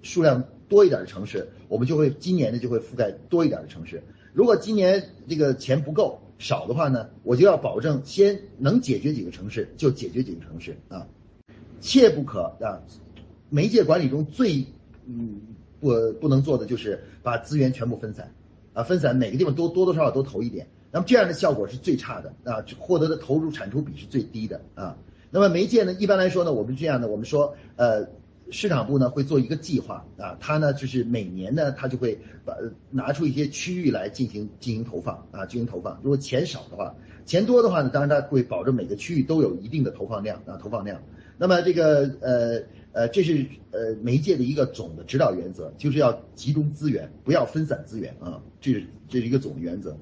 [0.03, 0.45] 数量。
[0.68, 4.02] 多一点的城市，我们就会今年呢就会覆盖多一点的城市。
[4.33, 11.07] 如果今年这个钱不够少的话呢，我就要保证先能解决几个城市就解决几个城市啊，
[11.81, 12.83] 切不可啊。
[13.48, 14.66] 媒介管理中最
[15.07, 15.40] 嗯
[15.81, 18.35] 不不能做的就是把资源全部分散
[18.74, 24.98] 啊，分散每个地方都多多少少都投一点，那么这样的效果是最差的啊，获得的投入产出比是最低的啊。
[25.31, 28.09] 那么媒介呢，一般来说呢，我们这样的，我们说呃。
[28.50, 32.54] 市场部呢会做一个计划啊，它呢就是每年呢，它就会把
[32.90, 35.98] 拿出一些区域来进行进行投放啊，进行投放。
[36.02, 41.02] 如果钱少的话，钱多的话呢，当然它会保证每个区域都有一定的投放量啊，投放量。
[41.38, 49.98] 那么这个呃呃，这是呃媒介的一个总的指导原则，就是要集中资源，不要分散资源啊，这是这是一个总的原则。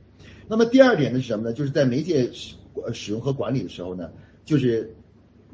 [0.46, 1.52] 那么第二点呢是什么呢？
[1.54, 2.54] 就是在媒介使
[2.92, 4.10] 使用和管理的时候呢，
[4.44, 4.94] 就是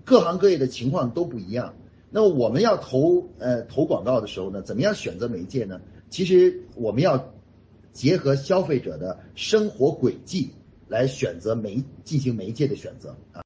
[0.05, 1.75] 各行各业的情况都不一样。
[2.11, 5.81] 那我们要投呃投广告的时候呢，怎么样选择媒介呢？
[6.09, 7.33] 其实我们要
[7.93, 10.51] 结合消费者的生活轨迹
[10.89, 13.43] 来选择媒进行媒介的选择啊。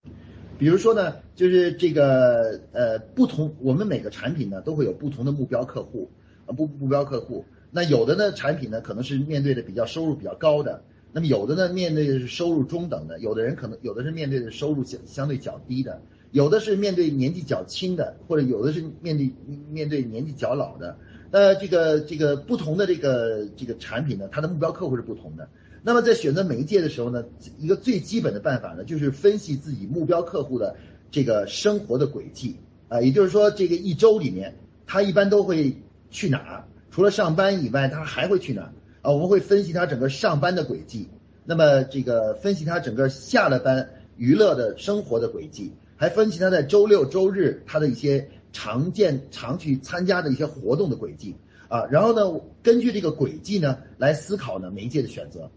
[0.59, 6.11] 比如说呢，就是这个呃不同，我们每个产品呢都会有不同的目标客户
[6.46, 7.44] 啊不目标客户。
[7.70, 16.00] 那有的呢产品呢可能是面对的比较收入比较高的，那么有的呢面对的是收入中等的，有的人可能有的是面对的收入相相对较低的。
[16.35, 19.31] 有的是面对年纪较轻的，或者有的是面对
[19.70, 20.99] 面对年纪较老的，
[21.31, 25.49] 那这个这个不同的这个这个产品呢，它的目标客户是不同的。
[25.85, 27.25] 那么在选择媒介的时候呢，
[27.57, 30.75] 一个最基本的办法呢，就是分析自己目标客户的
[31.12, 32.57] 这个生活的轨迹
[32.88, 35.77] 啊，也就是说这个一周里面他一般都会
[36.11, 36.64] 去哪？
[36.90, 38.73] 除了上班以外，他还会去哪？
[39.03, 41.11] 啊，我们会分析他整个上班的轨迹，
[41.44, 45.75] 那么这个分析他整个下了班娱乐的生活的轨迹。
[45.96, 51.37] 还分析他在周六周日他的一些常见常去参加的一些活动的轨迹
[51.68, 55.50] 啊，然后呢，根据这个轨迹呢来思考呢媒介的选择。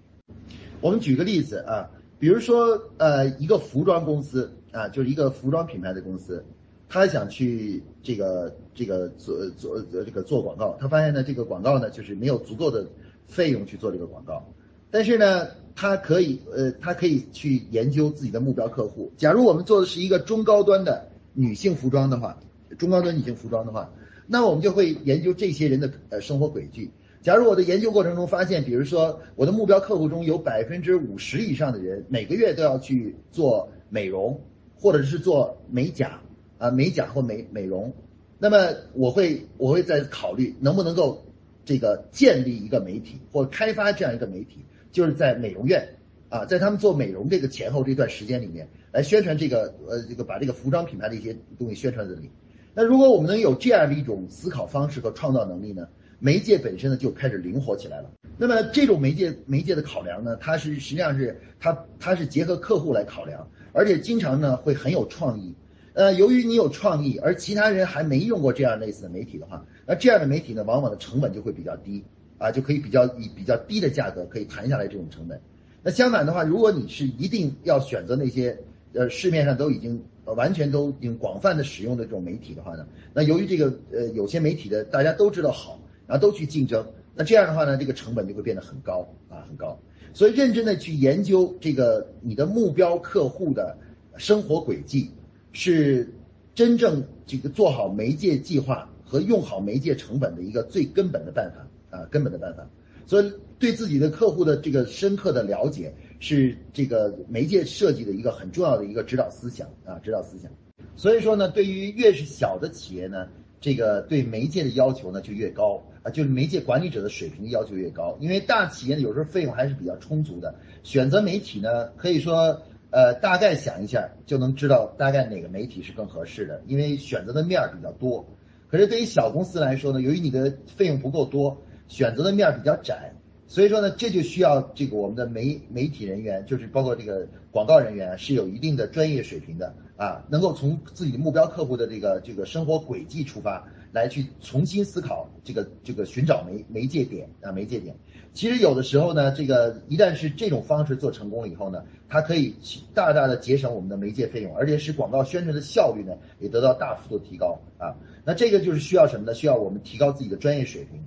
[0.82, 6.44] 我们举个例子啊，比如说呃一个服装公司啊，就是一个服装品牌的公司，
[6.88, 12.88] 他想去这个这个做做这个做广告，他发现呢这个广告呢就是没有足够的
[13.26, 14.48] 费用去做这个广告，
[14.92, 15.48] 但是呢。
[15.80, 19.12] 他可以，呃，他可以去研究自己的目标客户。
[19.16, 22.40] 假如我们做的是一个中高端的女性服装的话，
[22.80, 23.94] 中高端女性服装的话，
[24.26, 26.90] 那我们就会研究这些人的呃生活轨迹。
[27.22, 34.42] 假如我的研究过程中发现，比如说我的目标客户中有百分之五十以上的人每个月都要去做美容
[34.80, 36.22] 或者是做美甲
[36.58, 37.94] 啊美甲或美美容，
[38.40, 41.24] 那么我会我会在考虑能不能够
[41.66, 45.88] 这个建立一个媒体或开发这样一个媒体，就是在美容院
[46.30, 52.30] 啊，在他们做美容这个前后这段时间里面来宣传这个呃这个把这个服装品牌的一些东西宣传这里。
[52.74, 55.88] 那如果我们能有这样的一种思考方式和创造能力呢，
[56.20, 58.12] 媒介本身呢就开始灵活起来了。
[58.38, 65.56] 那么这种媒介媒介的考量呢，它是实际上是它它是结合客户来考量，而且经常呢会很有创意。
[65.94, 72.04] 呃，由于你有创意，而其他人还没用过这样类似的媒体的话，那这样的媒体呢，往往的成本就会比较低
[72.38, 75.42] 啊，就可以比较以比较低的价格可以谈下来这种成本。
[75.84, 78.58] 那相反的话，如果你是一定要选择那些
[78.94, 86.86] 呃市面上都已经呃完全都已经广泛的使用的这种媒体的话呢，那由于这个呃有些媒体的大家都知道好，然后都去竞争。
[87.16, 89.80] 那这样的话呢，这个成本就会变得很高啊，很高。
[90.14, 93.78] 所以认真的去研究这个你的目标客户的
[94.18, 95.12] 生活轨迹，
[95.52, 96.14] 是
[96.56, 102.68] 真正这个做好媒介计划和用好媒介成本的一个最根本的办法啊，根本的办法。
[103.06, 110.52] 所以对自己的客户的这个深刻的了解，是这个媒介设计的一个很重要的一个指导思想啊，指导思想。
[110.96, 113.28] 所以说呢，对于越是小的企业呢。
[113.60, 118.16] 这个对媒介的要求呢就越高啊，就是媒介管理者的水平要求越高。
[118.22, 128.24] 因为大企业呢有时候费用还是比较充足的，选择媒体呢可以说呃大概想一下就能知道大概哪个媒体是更合适的，因为选择的面儿比较多。
[128.70, 133.14] 可是对于小公司来说呢，由于你的费用不够多，选择的面比较窄，
[133.48, 139.74] 所以说呢这就需要这个我们的媒媒体人员，就是包括这个广告人员是有一定的专业水平的。
[139.98, 147.96] 啊，能够从自己的目标客户的这个这个生活轨迹出发，来去重新思考这个这个寻找媒媒介点啊媒介点。
[148.32, 152.54] 其实有的时候呢，这个一旦是这种方式做成功了以后呢，它可以
[152.94, 157.98] 大大的节省我们的媒介费用，而且使广告宣传的效率呢也得到大幅度提高啊。
[158.24, 159.34] 那这个就是需要什么呢？
[159.34, 161.04] 需要我们提高自己的专业水平。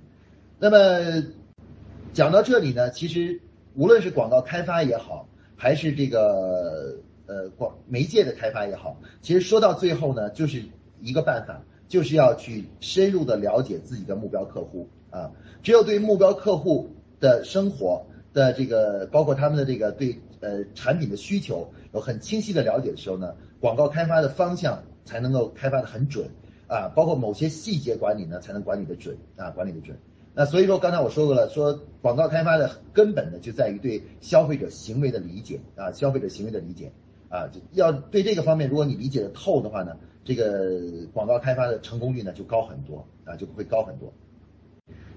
[0.61, 1.25] 那么
[2.13, 3.41] 讲到这里呢，其实
[3.73, 7.01] 无论是广告开发也好，还是这个。
[7.27, 10.63] 呃，广媒介的开发也好，其实说到最后呢，就是
[10.99, 15.31] 一个办法，就是要去深入的了解自己的目标客户啊。
[15.63, 16.89] 只有对目标客户
[17.21, 26.31] 的生活的这个，包括他们的这个对呃产品的需求有很清晰的了解的时候呢，广告开发的方向才能够开发的很准
[26.67, 26.91] 啊。
[26.93, 29.97] 包括某些细节管理呢，才能管理的准啊，管理的准。
[30.33, 36.91] 那所以说，刚才我说过了，说广告开发的根本呢，就在于对消费者行为的理解啊，消费者行为的理解。
[37.29, 44.11] 啊，就要对这个方面，如果你理解的透的话呢，这个广告开发的成功率呢就高很多啊，就会高很多。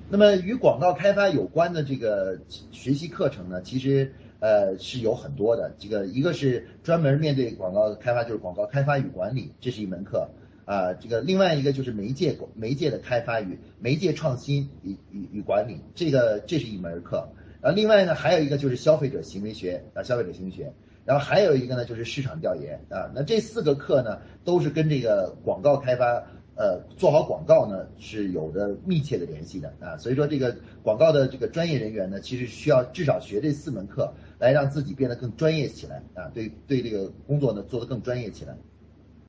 [0.09, 2.39] 那么与广告开发有关的这个
[2.71, 5.75] 学习课程呢，其实呃是有很多的。
[5.77, 10.29] 这个一个是专门面对广告开发，就是广告开发与管理，这是一门课
[10.65, 10.95] 啊。
[10.95, 17.29] 这个另外一个就是媒介媒介的开发与媒介创新与与与管理，这个这是一门课。
[17.61, 20.73] 然后另外呢还有一个就是消费者行为学啊，消费者行为学。
[21.07, 23.13] 然后还有一个呢，就是市场调研啊。
[23.15, 26.25] 那这四个课呢，都是跟这个广告开发，
[26.57, 29.99] 呃，做好广告呢是有着密切的联系的啊。
[29.99, 36.31] 所以说，这个广告的这个专业人员呢，其实需要至少学这四门课，来让自己变得更专业起来啊。
[36.33, 38.57] 对对，这个工作呢做得更专业起来。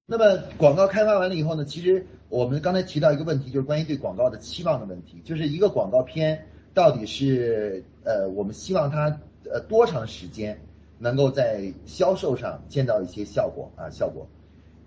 [0.08, 9.20] 那么广告开发完了以后呢，其实我们刚才提到一个问题，就是关于对广告的期望的问题，就是一个广告片到底是呃，我们希望它
[9.52, 10.60] 呃多长时间？
[10.98, 14.30] 能够在销售上见到一些效果啊，效果。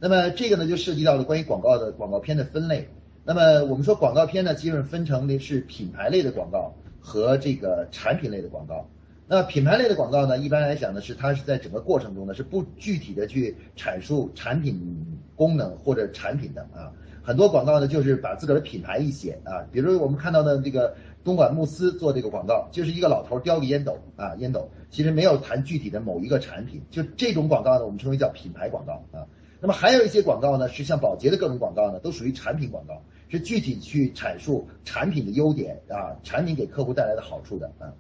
[0.01, 2.89] 那么这个呢，就涉及到了关于广告的广告片的分类。
[3.25, 8.89] 那么我们说广告片呢，基本分成的是品牌类的广告和这个产品类的广告。
[9.29, 16.91] 那品牌类的广告呢，一般来讲呢，是它是在整个过程中呢，是不具体的去阐述产品功能或者产品的啊。
[17.23, 20.97] 很多广告呢，就是把自个儿的品牌一写啊，比如我们看到的这个。
[21.25, 29.27] 东莞慕斯做这个广告，就是一个老头叼个烟斗啊，烟斗，其实没有谈具体的某一个产品，就这种广告呢，我们称为叫品牌广告啊。
[29.61, 37.93] 那么还有一些广告呢，是像宝洁的各种广告呢，都属于产品广告，是具体去阐述产品的优点啊，产品给客户带来的好处的啊。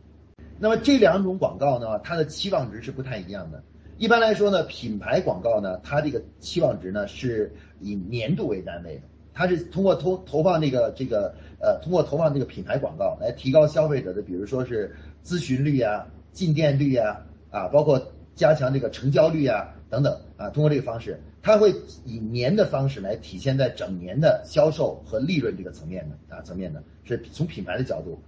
[0.60, 3.62] 那么这两种广告呢，它的期望值是不太一样的。
[3.96, 9.02] 一般来说呢，品牌广告呢，它这个期望值呢是以年度为单位的。
[9.32, 14.94] 它是通过投投放这个这个呃，通过投放这个品牌广告来提高消费者的，比如说是
[15.24, 21.72] 咨询率啊、进店率啊啊，包括加强这个成交率啊等等啊，通过这个方式，它会
[22.04, 28.20] 以年的方式来体现在整年的销售和利润这个层面的啊层面的，是从品牌的角度。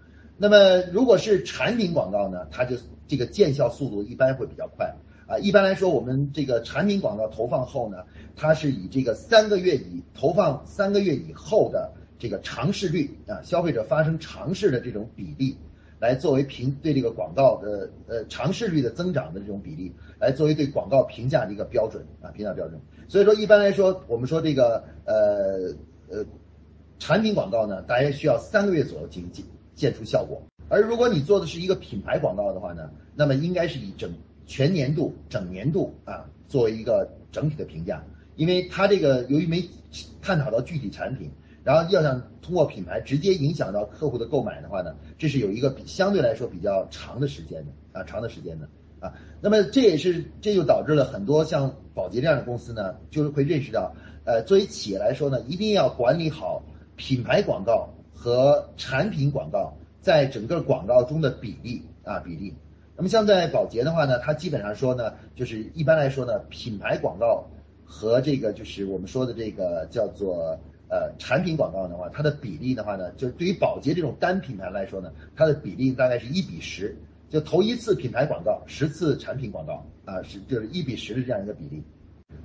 [0.43, 2.75] 那么如果是产品广告呢，它就
[3.07, 4.95] 这个见效速度一般会比较快
[5.27, 7.99] 啊，一般来说，我们这个产品广告投放后呢，
[8.37, 15.59] 它是以这个三个月以投放三个月以后的这个尝试率啊，消费者发生尝试的这种比例，
[15.99, 22.81] 来作为评对这个广告的呃尝试率的增长的这种比例，来作为对广告评价的一个标准啊，评价标准。
[23.09, 25.75] 所以说，一般来说，我们说这个呃
[26.09, 26.25] 呃
[26.99, 29.45] 产品广告呢，大约需要三个月左右见见
[29.81, 30.43] 见出效果。
[30.69, 34.13] 而如果你做的是一个品牌广告的话呢，那么应该是以整
[34.47, 38.05] 全年度、整年度啊，作为一个整体的评价，
[38.37, 39.65] 因为它这个由于没
[40.23, 41.31] 探讨到具体产品，
[41.65, 48.69] 然后要想通过品牌直接影响到客户的购买的话呢，这是有一个比相对来说比较长的时间的啊，长的时间的
[49.01, 49.13] 啊。
[49.41, 53.93] 那么这也是这就导致了很多像宝洁这样的公司呢，就是会认识到，
[54.25, 56.63] 呃，作为企业来说呢，一定要管理好
[56.97, 57.89] 品牌广告
[58.23, 62.55] 和产品广告在整个广告中的比例啊比例。
[62.95, 67.49] 那么像在宝洁的话呢，它基本上说呢，就是一般来说呢，品牌广告
[67.83, 70.61] 和这个就是我们说的这个叫做
[70.91, 76.95] 呃产品广告的话，它的比例的话呢，就是对于宝洁这种单品牌来说呢，它的比例大概是一比十，
[77.31, 81.83] 就投一次品牌广告，十次产品广告啊，是就是一比十的这样一个比例。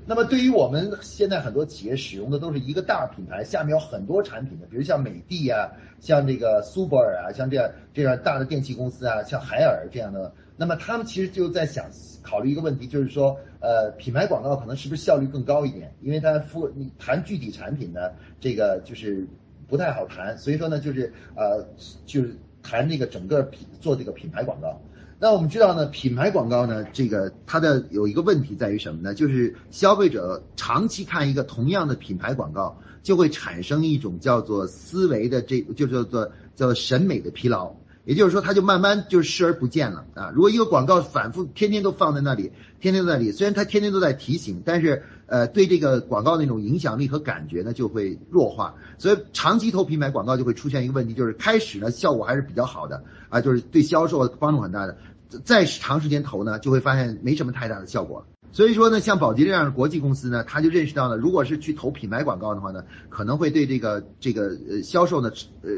[0.08, 10.32] 那么对于我们现在很多企业使用的都是一个大品牌，下面有很多产品的，比如像美的啊，像这个苏泊尔啊，像这样这样大的电器公司啊，像海尔这样的。
[10.58, 11.90] 那么他们其实就在想
[12.22, 15.94] 考虑一个问题，就是说，呃，品牌广告可能是不是效率更高一点？
[16.02, 19.28] 因为它付你谈具体产品呢，这个就是
[19.68, 20.38] 不太好谈。
[20.38, 21.68] 所以说呢，就是呃，
[22.06, 24.80] 就是谈这个整个品做这个品牌广告。
[25.26, 29.16] 那我们知道呢，品牌广告呢，这个它的有一个问题在于什么呢？
[29.16, 37.74] 就是消费者长期看一个同样的品牌广告，就会产生一种叫做思维的这就叫做叫审美的疲劳。
[38.04, 40.32] 也就是说，它就慢慢就视而不见了啊！
[40.36, 48.76] 如果一个广告反复天天都放在那里，天天在那里，虽然它天天都在提醒，但是呃，对这个广告那种影响力和感觉呢，就会弱化。
[49.00, 54.96] 所以长期投品牌广告就会出现一个问题，就是开始呢效果还是比较好的啊，就是对销售帮助很大的。
[55.44, 58.26] 再长时间投呢，就会发现没什么太大的效果。
[58.52, 65.70] 所以说呢，像宝洁这样的国际公司呢，他就认识到了，如果是去投品牌广告的话呢，可能会对这个这个呃销售呢呃。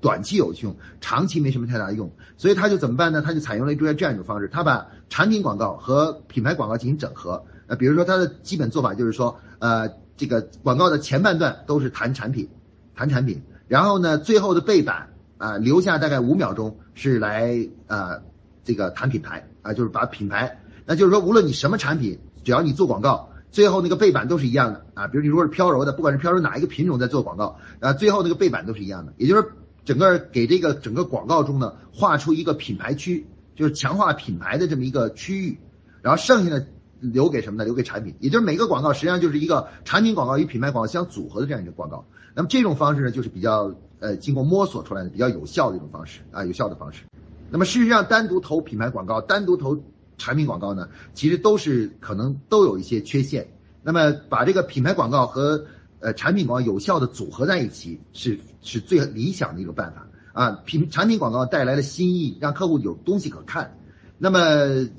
[0.00, 3.22] 短期有用，长期没什么太大的用，所以他就怎么办呢？
[3.22, 7.42] 他就采用了一种这样一种方式，他把产品广告和品牌广告进行整合。
[7.68, 12.46] 呃，比如说他的基本做法就是说，呃，这个广告的前半段都是谈产品，
[12.94, 15.08] 谈产品，然后呢，最后的背板
[15.38, 18.20] 啊，留下大概五秒钟是来呃
[18.64, 25.06] 这个谈品牌啊，就是把品牌，那就是说无论你什么产品，只要你做广告，最后那个背板都是一样的啊。
[25.06, 29.52] 比如你如果是飘柔的，不管是飘柔哪一个品种在做广告啊，最后那个背板都是一样的，也就是。
[29.84, 35.58] 整个给这个整个广告中呢，画出一个品牌区，就是强化品牌的这么一个区域，
[36.00, 36.66] 然后剩下的
[37.00, 37.66] 留给什么呢？
[37.66, 42.06] 留给产品，也就是每个广告实际上就是一个产品广告与品牌广告相组合的这样一个广告。
[42.34, 47.02] 那么这种方式呢，就是比较呃经过摸索出来的比较有效的一种方式啊，有效的方式。
[47.54, 49.80] 那么事实上，单独投品牌广告，单独投
[50.18, 53.46] 产品广告呢，其实都是可能都有一些缺陷。
[53.84, 55.64] 那么把这个品牌广告和
[56.00, 60.50] 呃，产品广告有效的组合在一起是是最理想的一个办法啊。
[60.64, 63.78] 品产品广告带来了新意，让客户有东西可看。
[64.18, 64.38] 那么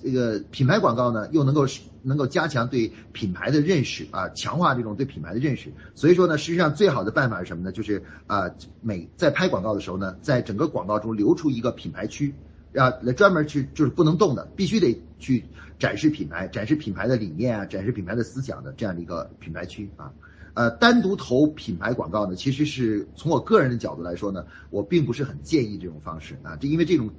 [0.02, 1.66] 这个品牌广告呢，又能够
[2.04, 5.74] 能够加强对品牌的认识啊，强化这种对品牌的认识。
[5.94, 7.74] 所以说呢，事实上最好的办法是什么呢？
[7.74, 8.50] 就是啊，
[8.80, 12.34] 每在拍广告的时候呢，在整个广告中留出一个品牌区，
[12.78, 15.46] 啊，来专门去就是不能动的，必须得去
[15.80, 20.12] 展示品牌、展示品牌的理念啊，展示品牌的思想的这样的一个品牌区啊。
[20.54, 27.10] 呃，单独投品牌广告呢，其实是从我个人的角度来说呢，我并不是很建议这种方式啊，这因为这种，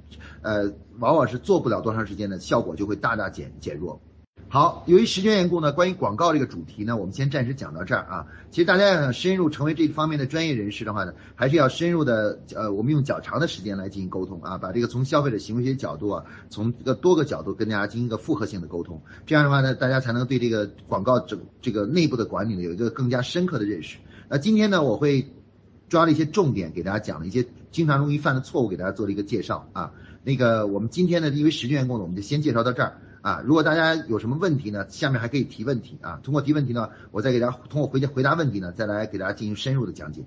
[0.41, 4.01] 呃，往往是做不了多长时间的，效果就会大大减减弱。
[4.49, 8.27] 好，由于时间缘故呢，关于广告这个主题呢，我们先暂时讲到这儿啊。
[8.49, 19.01] 其实大家要想深入成为这方面的专业人士的话呢，还是要深入的，呃，我们用较长的时间来进行沟通啊，把这个从消费者行为学角度啊，从这个多个角度跟大家进行一个复合性的沟通。
[19.25, 23.97] 这样的话呢，大家才能对这个广告整这个内部的管理呢有一个更加深刻的认识。
[24.29, 25.29] 那今天呢，我会
[25.89, 29.91] 抓了一些重点给大家讲了一些经常容易犯的错误，给大家做了一个介绍啊。
[30.23, 33.01] 那个我们今天呢，因为时间缘故呢，我们就先介绍到这儿。
[33.21, 36.19] 啊，如果大家有什么问题呢，下面还可以提问题啊。
[36.23, 40.23] 通过提问题呢，我再给大家通过回答回答问题呢，再来给大家进行深入的讲解。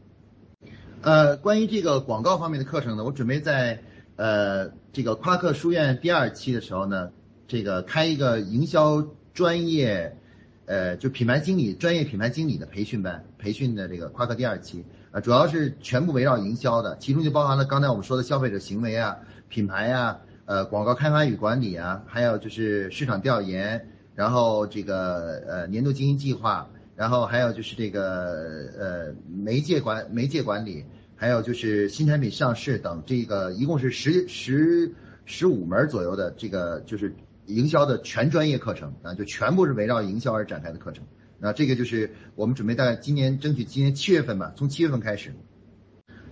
[1.03, 3.83] 呃，关于这个广告方面的课程呢，我准备在
[4.17, 7.11] 呃这个夸克书院第二期的时候呢，
[7.49, 10.19] 这个开一个营销专业，
[10.67, 19.17] 呃，就品牌经理专业品牌经理的培训班，培训的这个夸克第二期啊，主要是全部围绕营销的，其中就包含了刚才我们说的消费者行为啊、
[19.49, 20.19] 品牌啊。
[20.51, 23.87] 呃，广告开发与管理啊，还有就是市场调研，
[24.17, 30.85] 然后这个呃年度经营计划，然后还有就是这个呃媒介管媒介管理，
[31.15, 34.93] 还有就是新产品上市等，这个一共是十十
[35.25, 37.15] 十五门左右的这个就是
[37.47, 41.05] 营销的全专业课程啊，就全部是围绕营销而展开的课程。
[41.39, 45.33] 那这个就是我们准备在今年争取今年七月份吧，从七月份开始。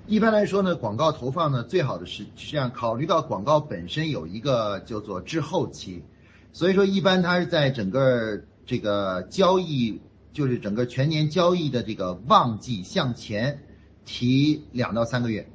[0.09, 6.03] 一般来说呢，广告投放呢，最好的是实际上考虑到广告本身有一个叫做滞后期，
[6.51, 10.01] 所以说一般它是在整个这个交易，
[10.33, 13.63] 就是整个全年交易的这个旺季向前
[14.07, 15.47] 提两到三个月，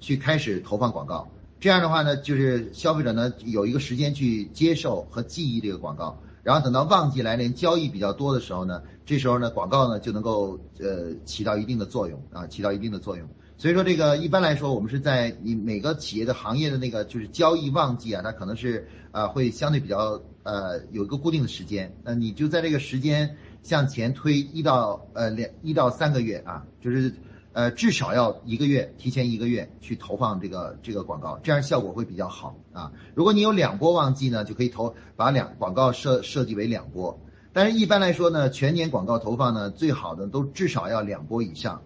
[0.00, 1.26] 去开始投放广告。
[1.58, 13.26] 这样的话呢，就是消费者呢有一个时间去接受和记忆这个广告，然后等到旺季来临，交易比较多的时候呢，这时候呢广告呢就能够呃起到一定的作用啊，起到一定的作用。
[13.60, 27.12] 所以说，这个一般来说，我们是在你每个企业的行业的那个就是交易旺季啊，它可能是呃会相对比较呃有一个固定的时间，那你就在这个时间向前推一到呃两一到三个月啊，就是
[27.52, 32.92] 呃至少要一个月提前一个月去投放这个这个广告，这样效果会比较好啊。
[33.16, 37.18] 如果你有两波旺季呢，就可以投把两广告设设计为两波，
[37.52, 41.82] 但是一般来说呢，全年广告投放呢，最好的都至少要两波以上。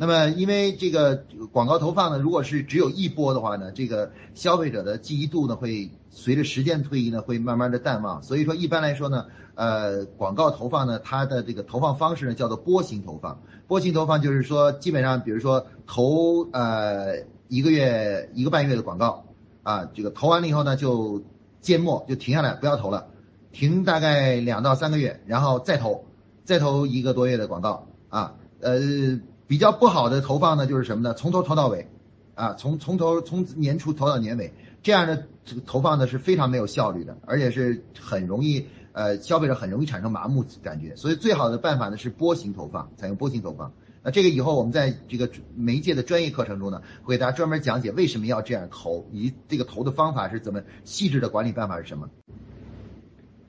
[0.00, 8.22] 那么，因为这个广告投放呢，如果是只有一波的话呢，这个消费者的记忆度呢，会随着时间推移呢，会慢慢的淡忘。
[8.22, 9.26] 所以说，一般来说呢，
[9.56, 13.42] 呃，广告投放呢，它的这个投放方式呢，叫做波形投放。
[13.66, 19.26] 波形投放就是说，基本上，比如说投呃一个月一个半月的广告
[19.62, 21.22] 啊，这个投完了以后呢，就
[21.60, 23.08] 缄默，就停下来，不要投了，
[23.52, 26.06] 停大概两到三个月，然后再投，
[26.46, 29.20] 再投一个多月的广告啊，呃。
[29.50, 31.12] 比较不好的投放呢，就是什么呢？
[31.12, 31.88] 从头投到尾，
[32.36, 40.94] 啊，从从头从年初投到年尾，这样的这个投放呢是非常没有效率的，而且是很容易呃消费者很容易产生麻木感觉。
[40.94, 43.72] 所以最好的办法呢是波形投放，采用波形投放。
[44.04, 52.08] 那这个以后我们在这个媒介的专业课程中呢，会给大家专门讲解为什么要这样投，以及这个投的方法是怎么细致的管理办法是什么。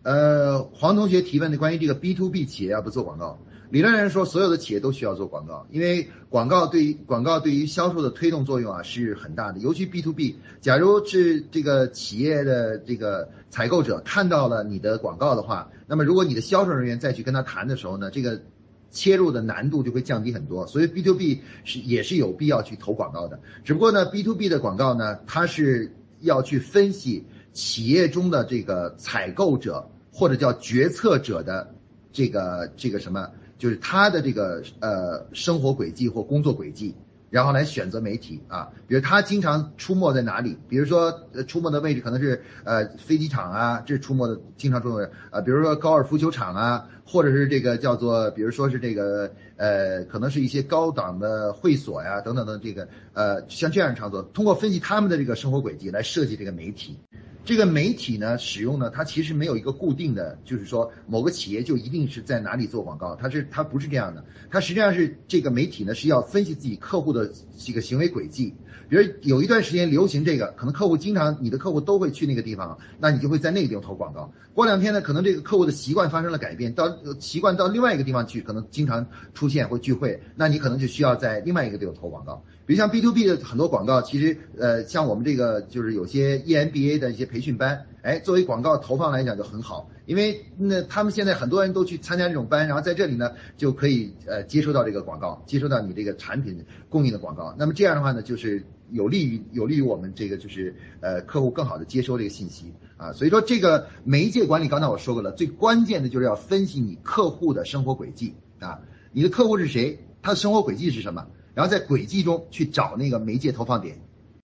[0.01, 3.37] 呃，黄同学提问的关于这个 B to B 企业要不做广告？
[3.71, 9.59] 理论上说，所有的企业都需要做广告，因为广告对于广告对于销售的推动作用啊是很大的。
[9.59, 18.41] 尤其 B to B，假如是这个企业的这个采购者看到了你的广告的话，那么如果你的销售人员再去跟他谈的时候呢，这个
[18.89, 20.67] 切入的难度就会降低很多。
[20.67, 23.39] 所以 B to B 是也是有必要去投广告的。
[23.63, 31.73] 只不过呢，B to B 的广告呢，它是要去分析企业中的这个采购者或者叫决策者的
[32.11, 33.29] 这个这个什么。
[33.61, 36.95] 就是他的这个呃生活轨迹或工作轨迹，
[37.29, 49.31] 然后来选择媒体啊，比如他经常出没在哪里，比如说呃出没的位置可能是呃飞机场啊，这出没的经常出没啊，比如说高尔夫球场啊，或者是这个叫做，比如说是这个
[49.61, 56.97] 呃可能是一些高档的会所呀等等的这个呃像这样的场所，通过分析他们的这个生活轨迹来设计这个媒体。
[57.43, 68.53] 这个媒体呢，使用呢，它其实没有一个固定的，就是说某个企业就一定是在哪里做广告，它是它不是这样的，它实际上是这个媒体呢是要分析自己客户的这个行为轨迹，
[68.91, 74.29] 比如有一段时间流行这个，可能客户经常你的客户都会去那个地方，那你就会在那个地方投广告。
[74.53, 82.43] 过两天呢，可能这个客户的习惯发生了改变，到习惯到另外一个地方去，可能经常出现或聚会，那你可能就需要在另外一个地方投广告。
[82.65, 97.55] 比如像 B to B 的很多广告，其实呃，像我们这个就是有些 EMBA 的一些培训班，哎，作为广告投放来讲就很好，因为那他们现在很多人都去参加这种班，然后在这里呢就可以呃接收到这个广告，接收到你这个产品供应的广告。
[97.57, 103.13] 那么这样的话呢，就是有利于有利于我们这个就是呃客户更好的接收这个信息啊。
[103.13, 108.81] 所以说这个媒介管理，刚才我说过了，最关键的就是要分析你客户的生活轨迹啊，
[109.11, 111.27] 你的客户是谁，他的生活轨迹是什么。
[111.53, 113.99] 然后在轨迹中去找那个媒介投放点，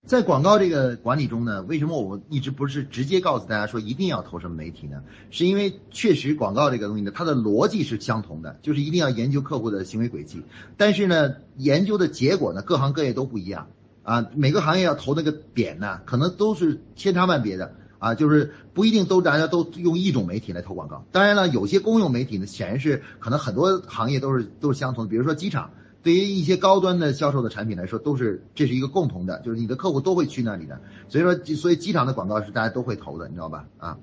[0.05, 5.03] 在广告这个管理中呢，为什么我们一直不是直接告诉大家说一定要投什么媒体呢？
[5.31, 10.41] 是因为确实广告这个东西呢，它的逻辑是相同的，就是一定要研究客户的行为轨迹。
[10.75, 13.69] 但是呢，研究的结果呢，各行各业都不一样
[14.07, 14.29] 啊。
[14.33, 21.03] 每个行业要投那个点呢，可能都是千差万别的啊，就是不一定都大家都用一种媒体来投广告。
[21.11, 25.71] 当然了，有些公用媒体呢，显然是可能很多行业都是都是相同的，比如说机场。
[26.03, 30.79] 对于一些高端的销售的产品来说，都是这是一个共同的，就是你的客户都会去那里的，
[31.09, 33.65] 所以说，所以机场的广告是大家都会投的，你知道吧？
[33.77, 33.97] 啊，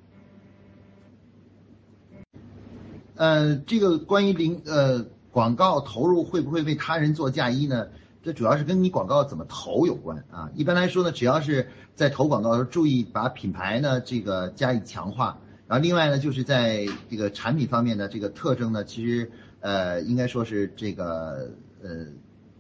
[3.15, 7.87] 呃，这个关于零呃广告投入会不会为他人做嫁衣呢？
[8.25, 10.51] 这主要是跟你广告怎么投有关啊。
[10.55, 15.39] 一般来说呢，只要是在投广告的时候，注意把品牌呢这个加以强化。
[15.67, 21.51] 然后另外呢，就是在这个产品方面的这个特征呢，其实呃应该说是这个
[21.83, 22.07] 呃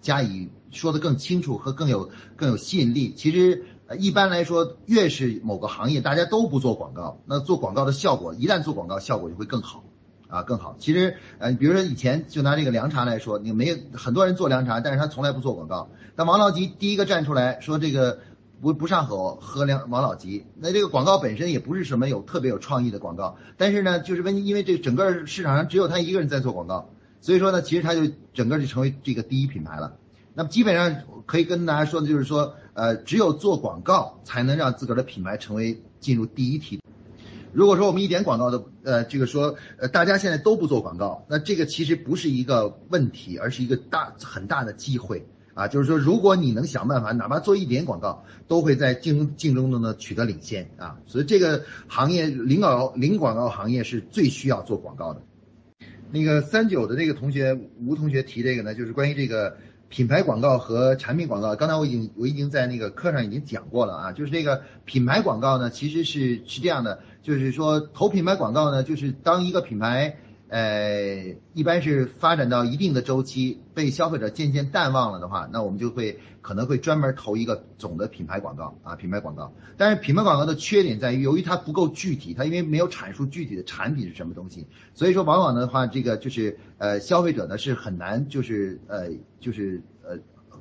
[0.03, 3.15] 加以说的更清楚和更有更有吸引力。
[3.15, 9.83] 其实呃一般来说，越是某个行业大家都不做广告，那做广告的效果一旦做广告，效果就会更好
[10.35, 10.77] 啊更好。
[10.79, 15.89] 其实呃比如说以前就拿这个凉茶来说，你没有很多人做凉茶，但是他从来不做广告。
[16.17, 18.19] 但王老吉第一个站出来说这个。
[18.63, 26.89] 不不上口喝凉王老吉，那这个广告本身也不是什么有特别有创意的广告，但是呢，就是问因为这整个市场上只有他一个人在做广告，
[27.21, 29.99] 所以说呢，其实他就整个就成为这个第一品牌了。
[30.33, 36.81] 那么基本上可以跟大家说的就是说，呃，只有做广告才能让自个儿的品牌成为进入第一梯。
[37.55, 45.25] 如果说我们一点广告都，呃，这个说，呃，大家现在都不做广告，那这个其实不是一个问题，而是一个大很大的机会。
[45.55, 50.99] 啊，就是说，如果你能想办法，哪怕做一点广告，都会在竞竞争中呢取得领先啊。
[51.07, 55.23] 所以这个行业零广零广告行业是最需要做广告的。
[56.11, 59.57] 那个三九的这个同学吴同学提这个呢，就是关于这个
[59.95, 61.55] 品牌广告和产品广告。
[61.55, 70.17] 刚才我已经我已经在那个课上已经讲过了啊，就是这个品牌广告呢，其实是是这样的，就是说投品牌广告呢，就是当一个品牌。
[70.55, 79.53] 呃，一般是发展到一定的周期，被消费者渐渐淡忘了的话，那我们就会可能会专门投一个总的品牌广告啊，品牌广告。
[79.77, 89.09] 但是品牌广告的缺点在于，由于它不够具体，它因为没有阐述具体的产品是什么东西，所以说往往的话，这个就是呃，消费者呢是很难就是呃
[89.41, 90.17] 就是呃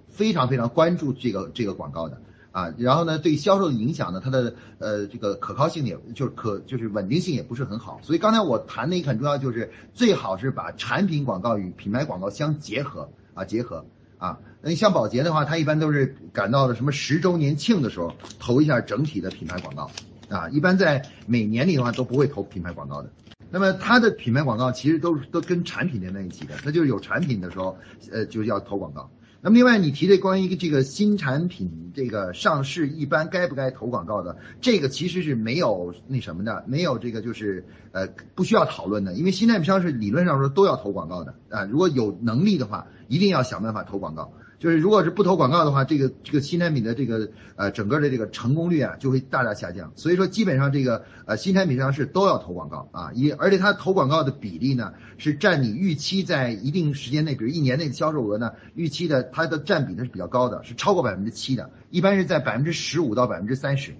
[0.10, 2.20] 非常非常关注这个这个广告的。
[2.54, 8.00] 啊，然后呢，对销售的影响呢，它的呃这个可靠性也就是可就是稳定性也不是很好。
[8.04, 13.84] 所以刚才我谈的一个很重要就是最好是把产品广告与品牌广告相结合啊结合
[14.20, 14.38] 啊。
[14.62, 19.90] 那像宝洁的话，它一般都是赶到了什么十周年庆的时候投一下整体的品牌广告
[20.30, 20.48] 啊。
[20.50, 23.10] 一般在每年里的话都不会投品牌广告的。
[23.50, 27.76] 那么它的品牌广告其实都是都跟产品连在一起的，那就是有产品的时候
[28.12, 29.10] 呃就是要投广告。
[29.46, 44.32] 那么另外，你提的关于这个新产品这个上市，一般该不该投广告的，这个其实是没有那什么的，没有这个就是呃不需要讨论的，因为新产品上市理论上说都要投广告的啊，如果有能力的话，一定要想办法投广告。
[44.64, 49.92] 就是如果是不投广告的话，这个这个新产品的这个呃整个的这个成功率啊就会大大下降。
[49.98, 63.92] 所以说基本上这个呃新产品上市都要投广告啊，一而且它投广告的比例呢是占你预期在一定时间内，比如一年内的销售额呢预期的它的占比呢是比较高的，是超过百分之七的，一般是在百分之十五到百分之三十，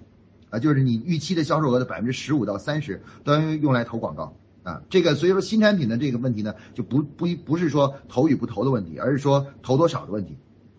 [0.48, 4.34] 啊就是你预期的销售额的百分之十五到三十都要用来投广告。
[4.62, 10.38] 啊，这个所以说新产品的这个问题呢就不不不是说投与不投的问题，而是说投多少的问题。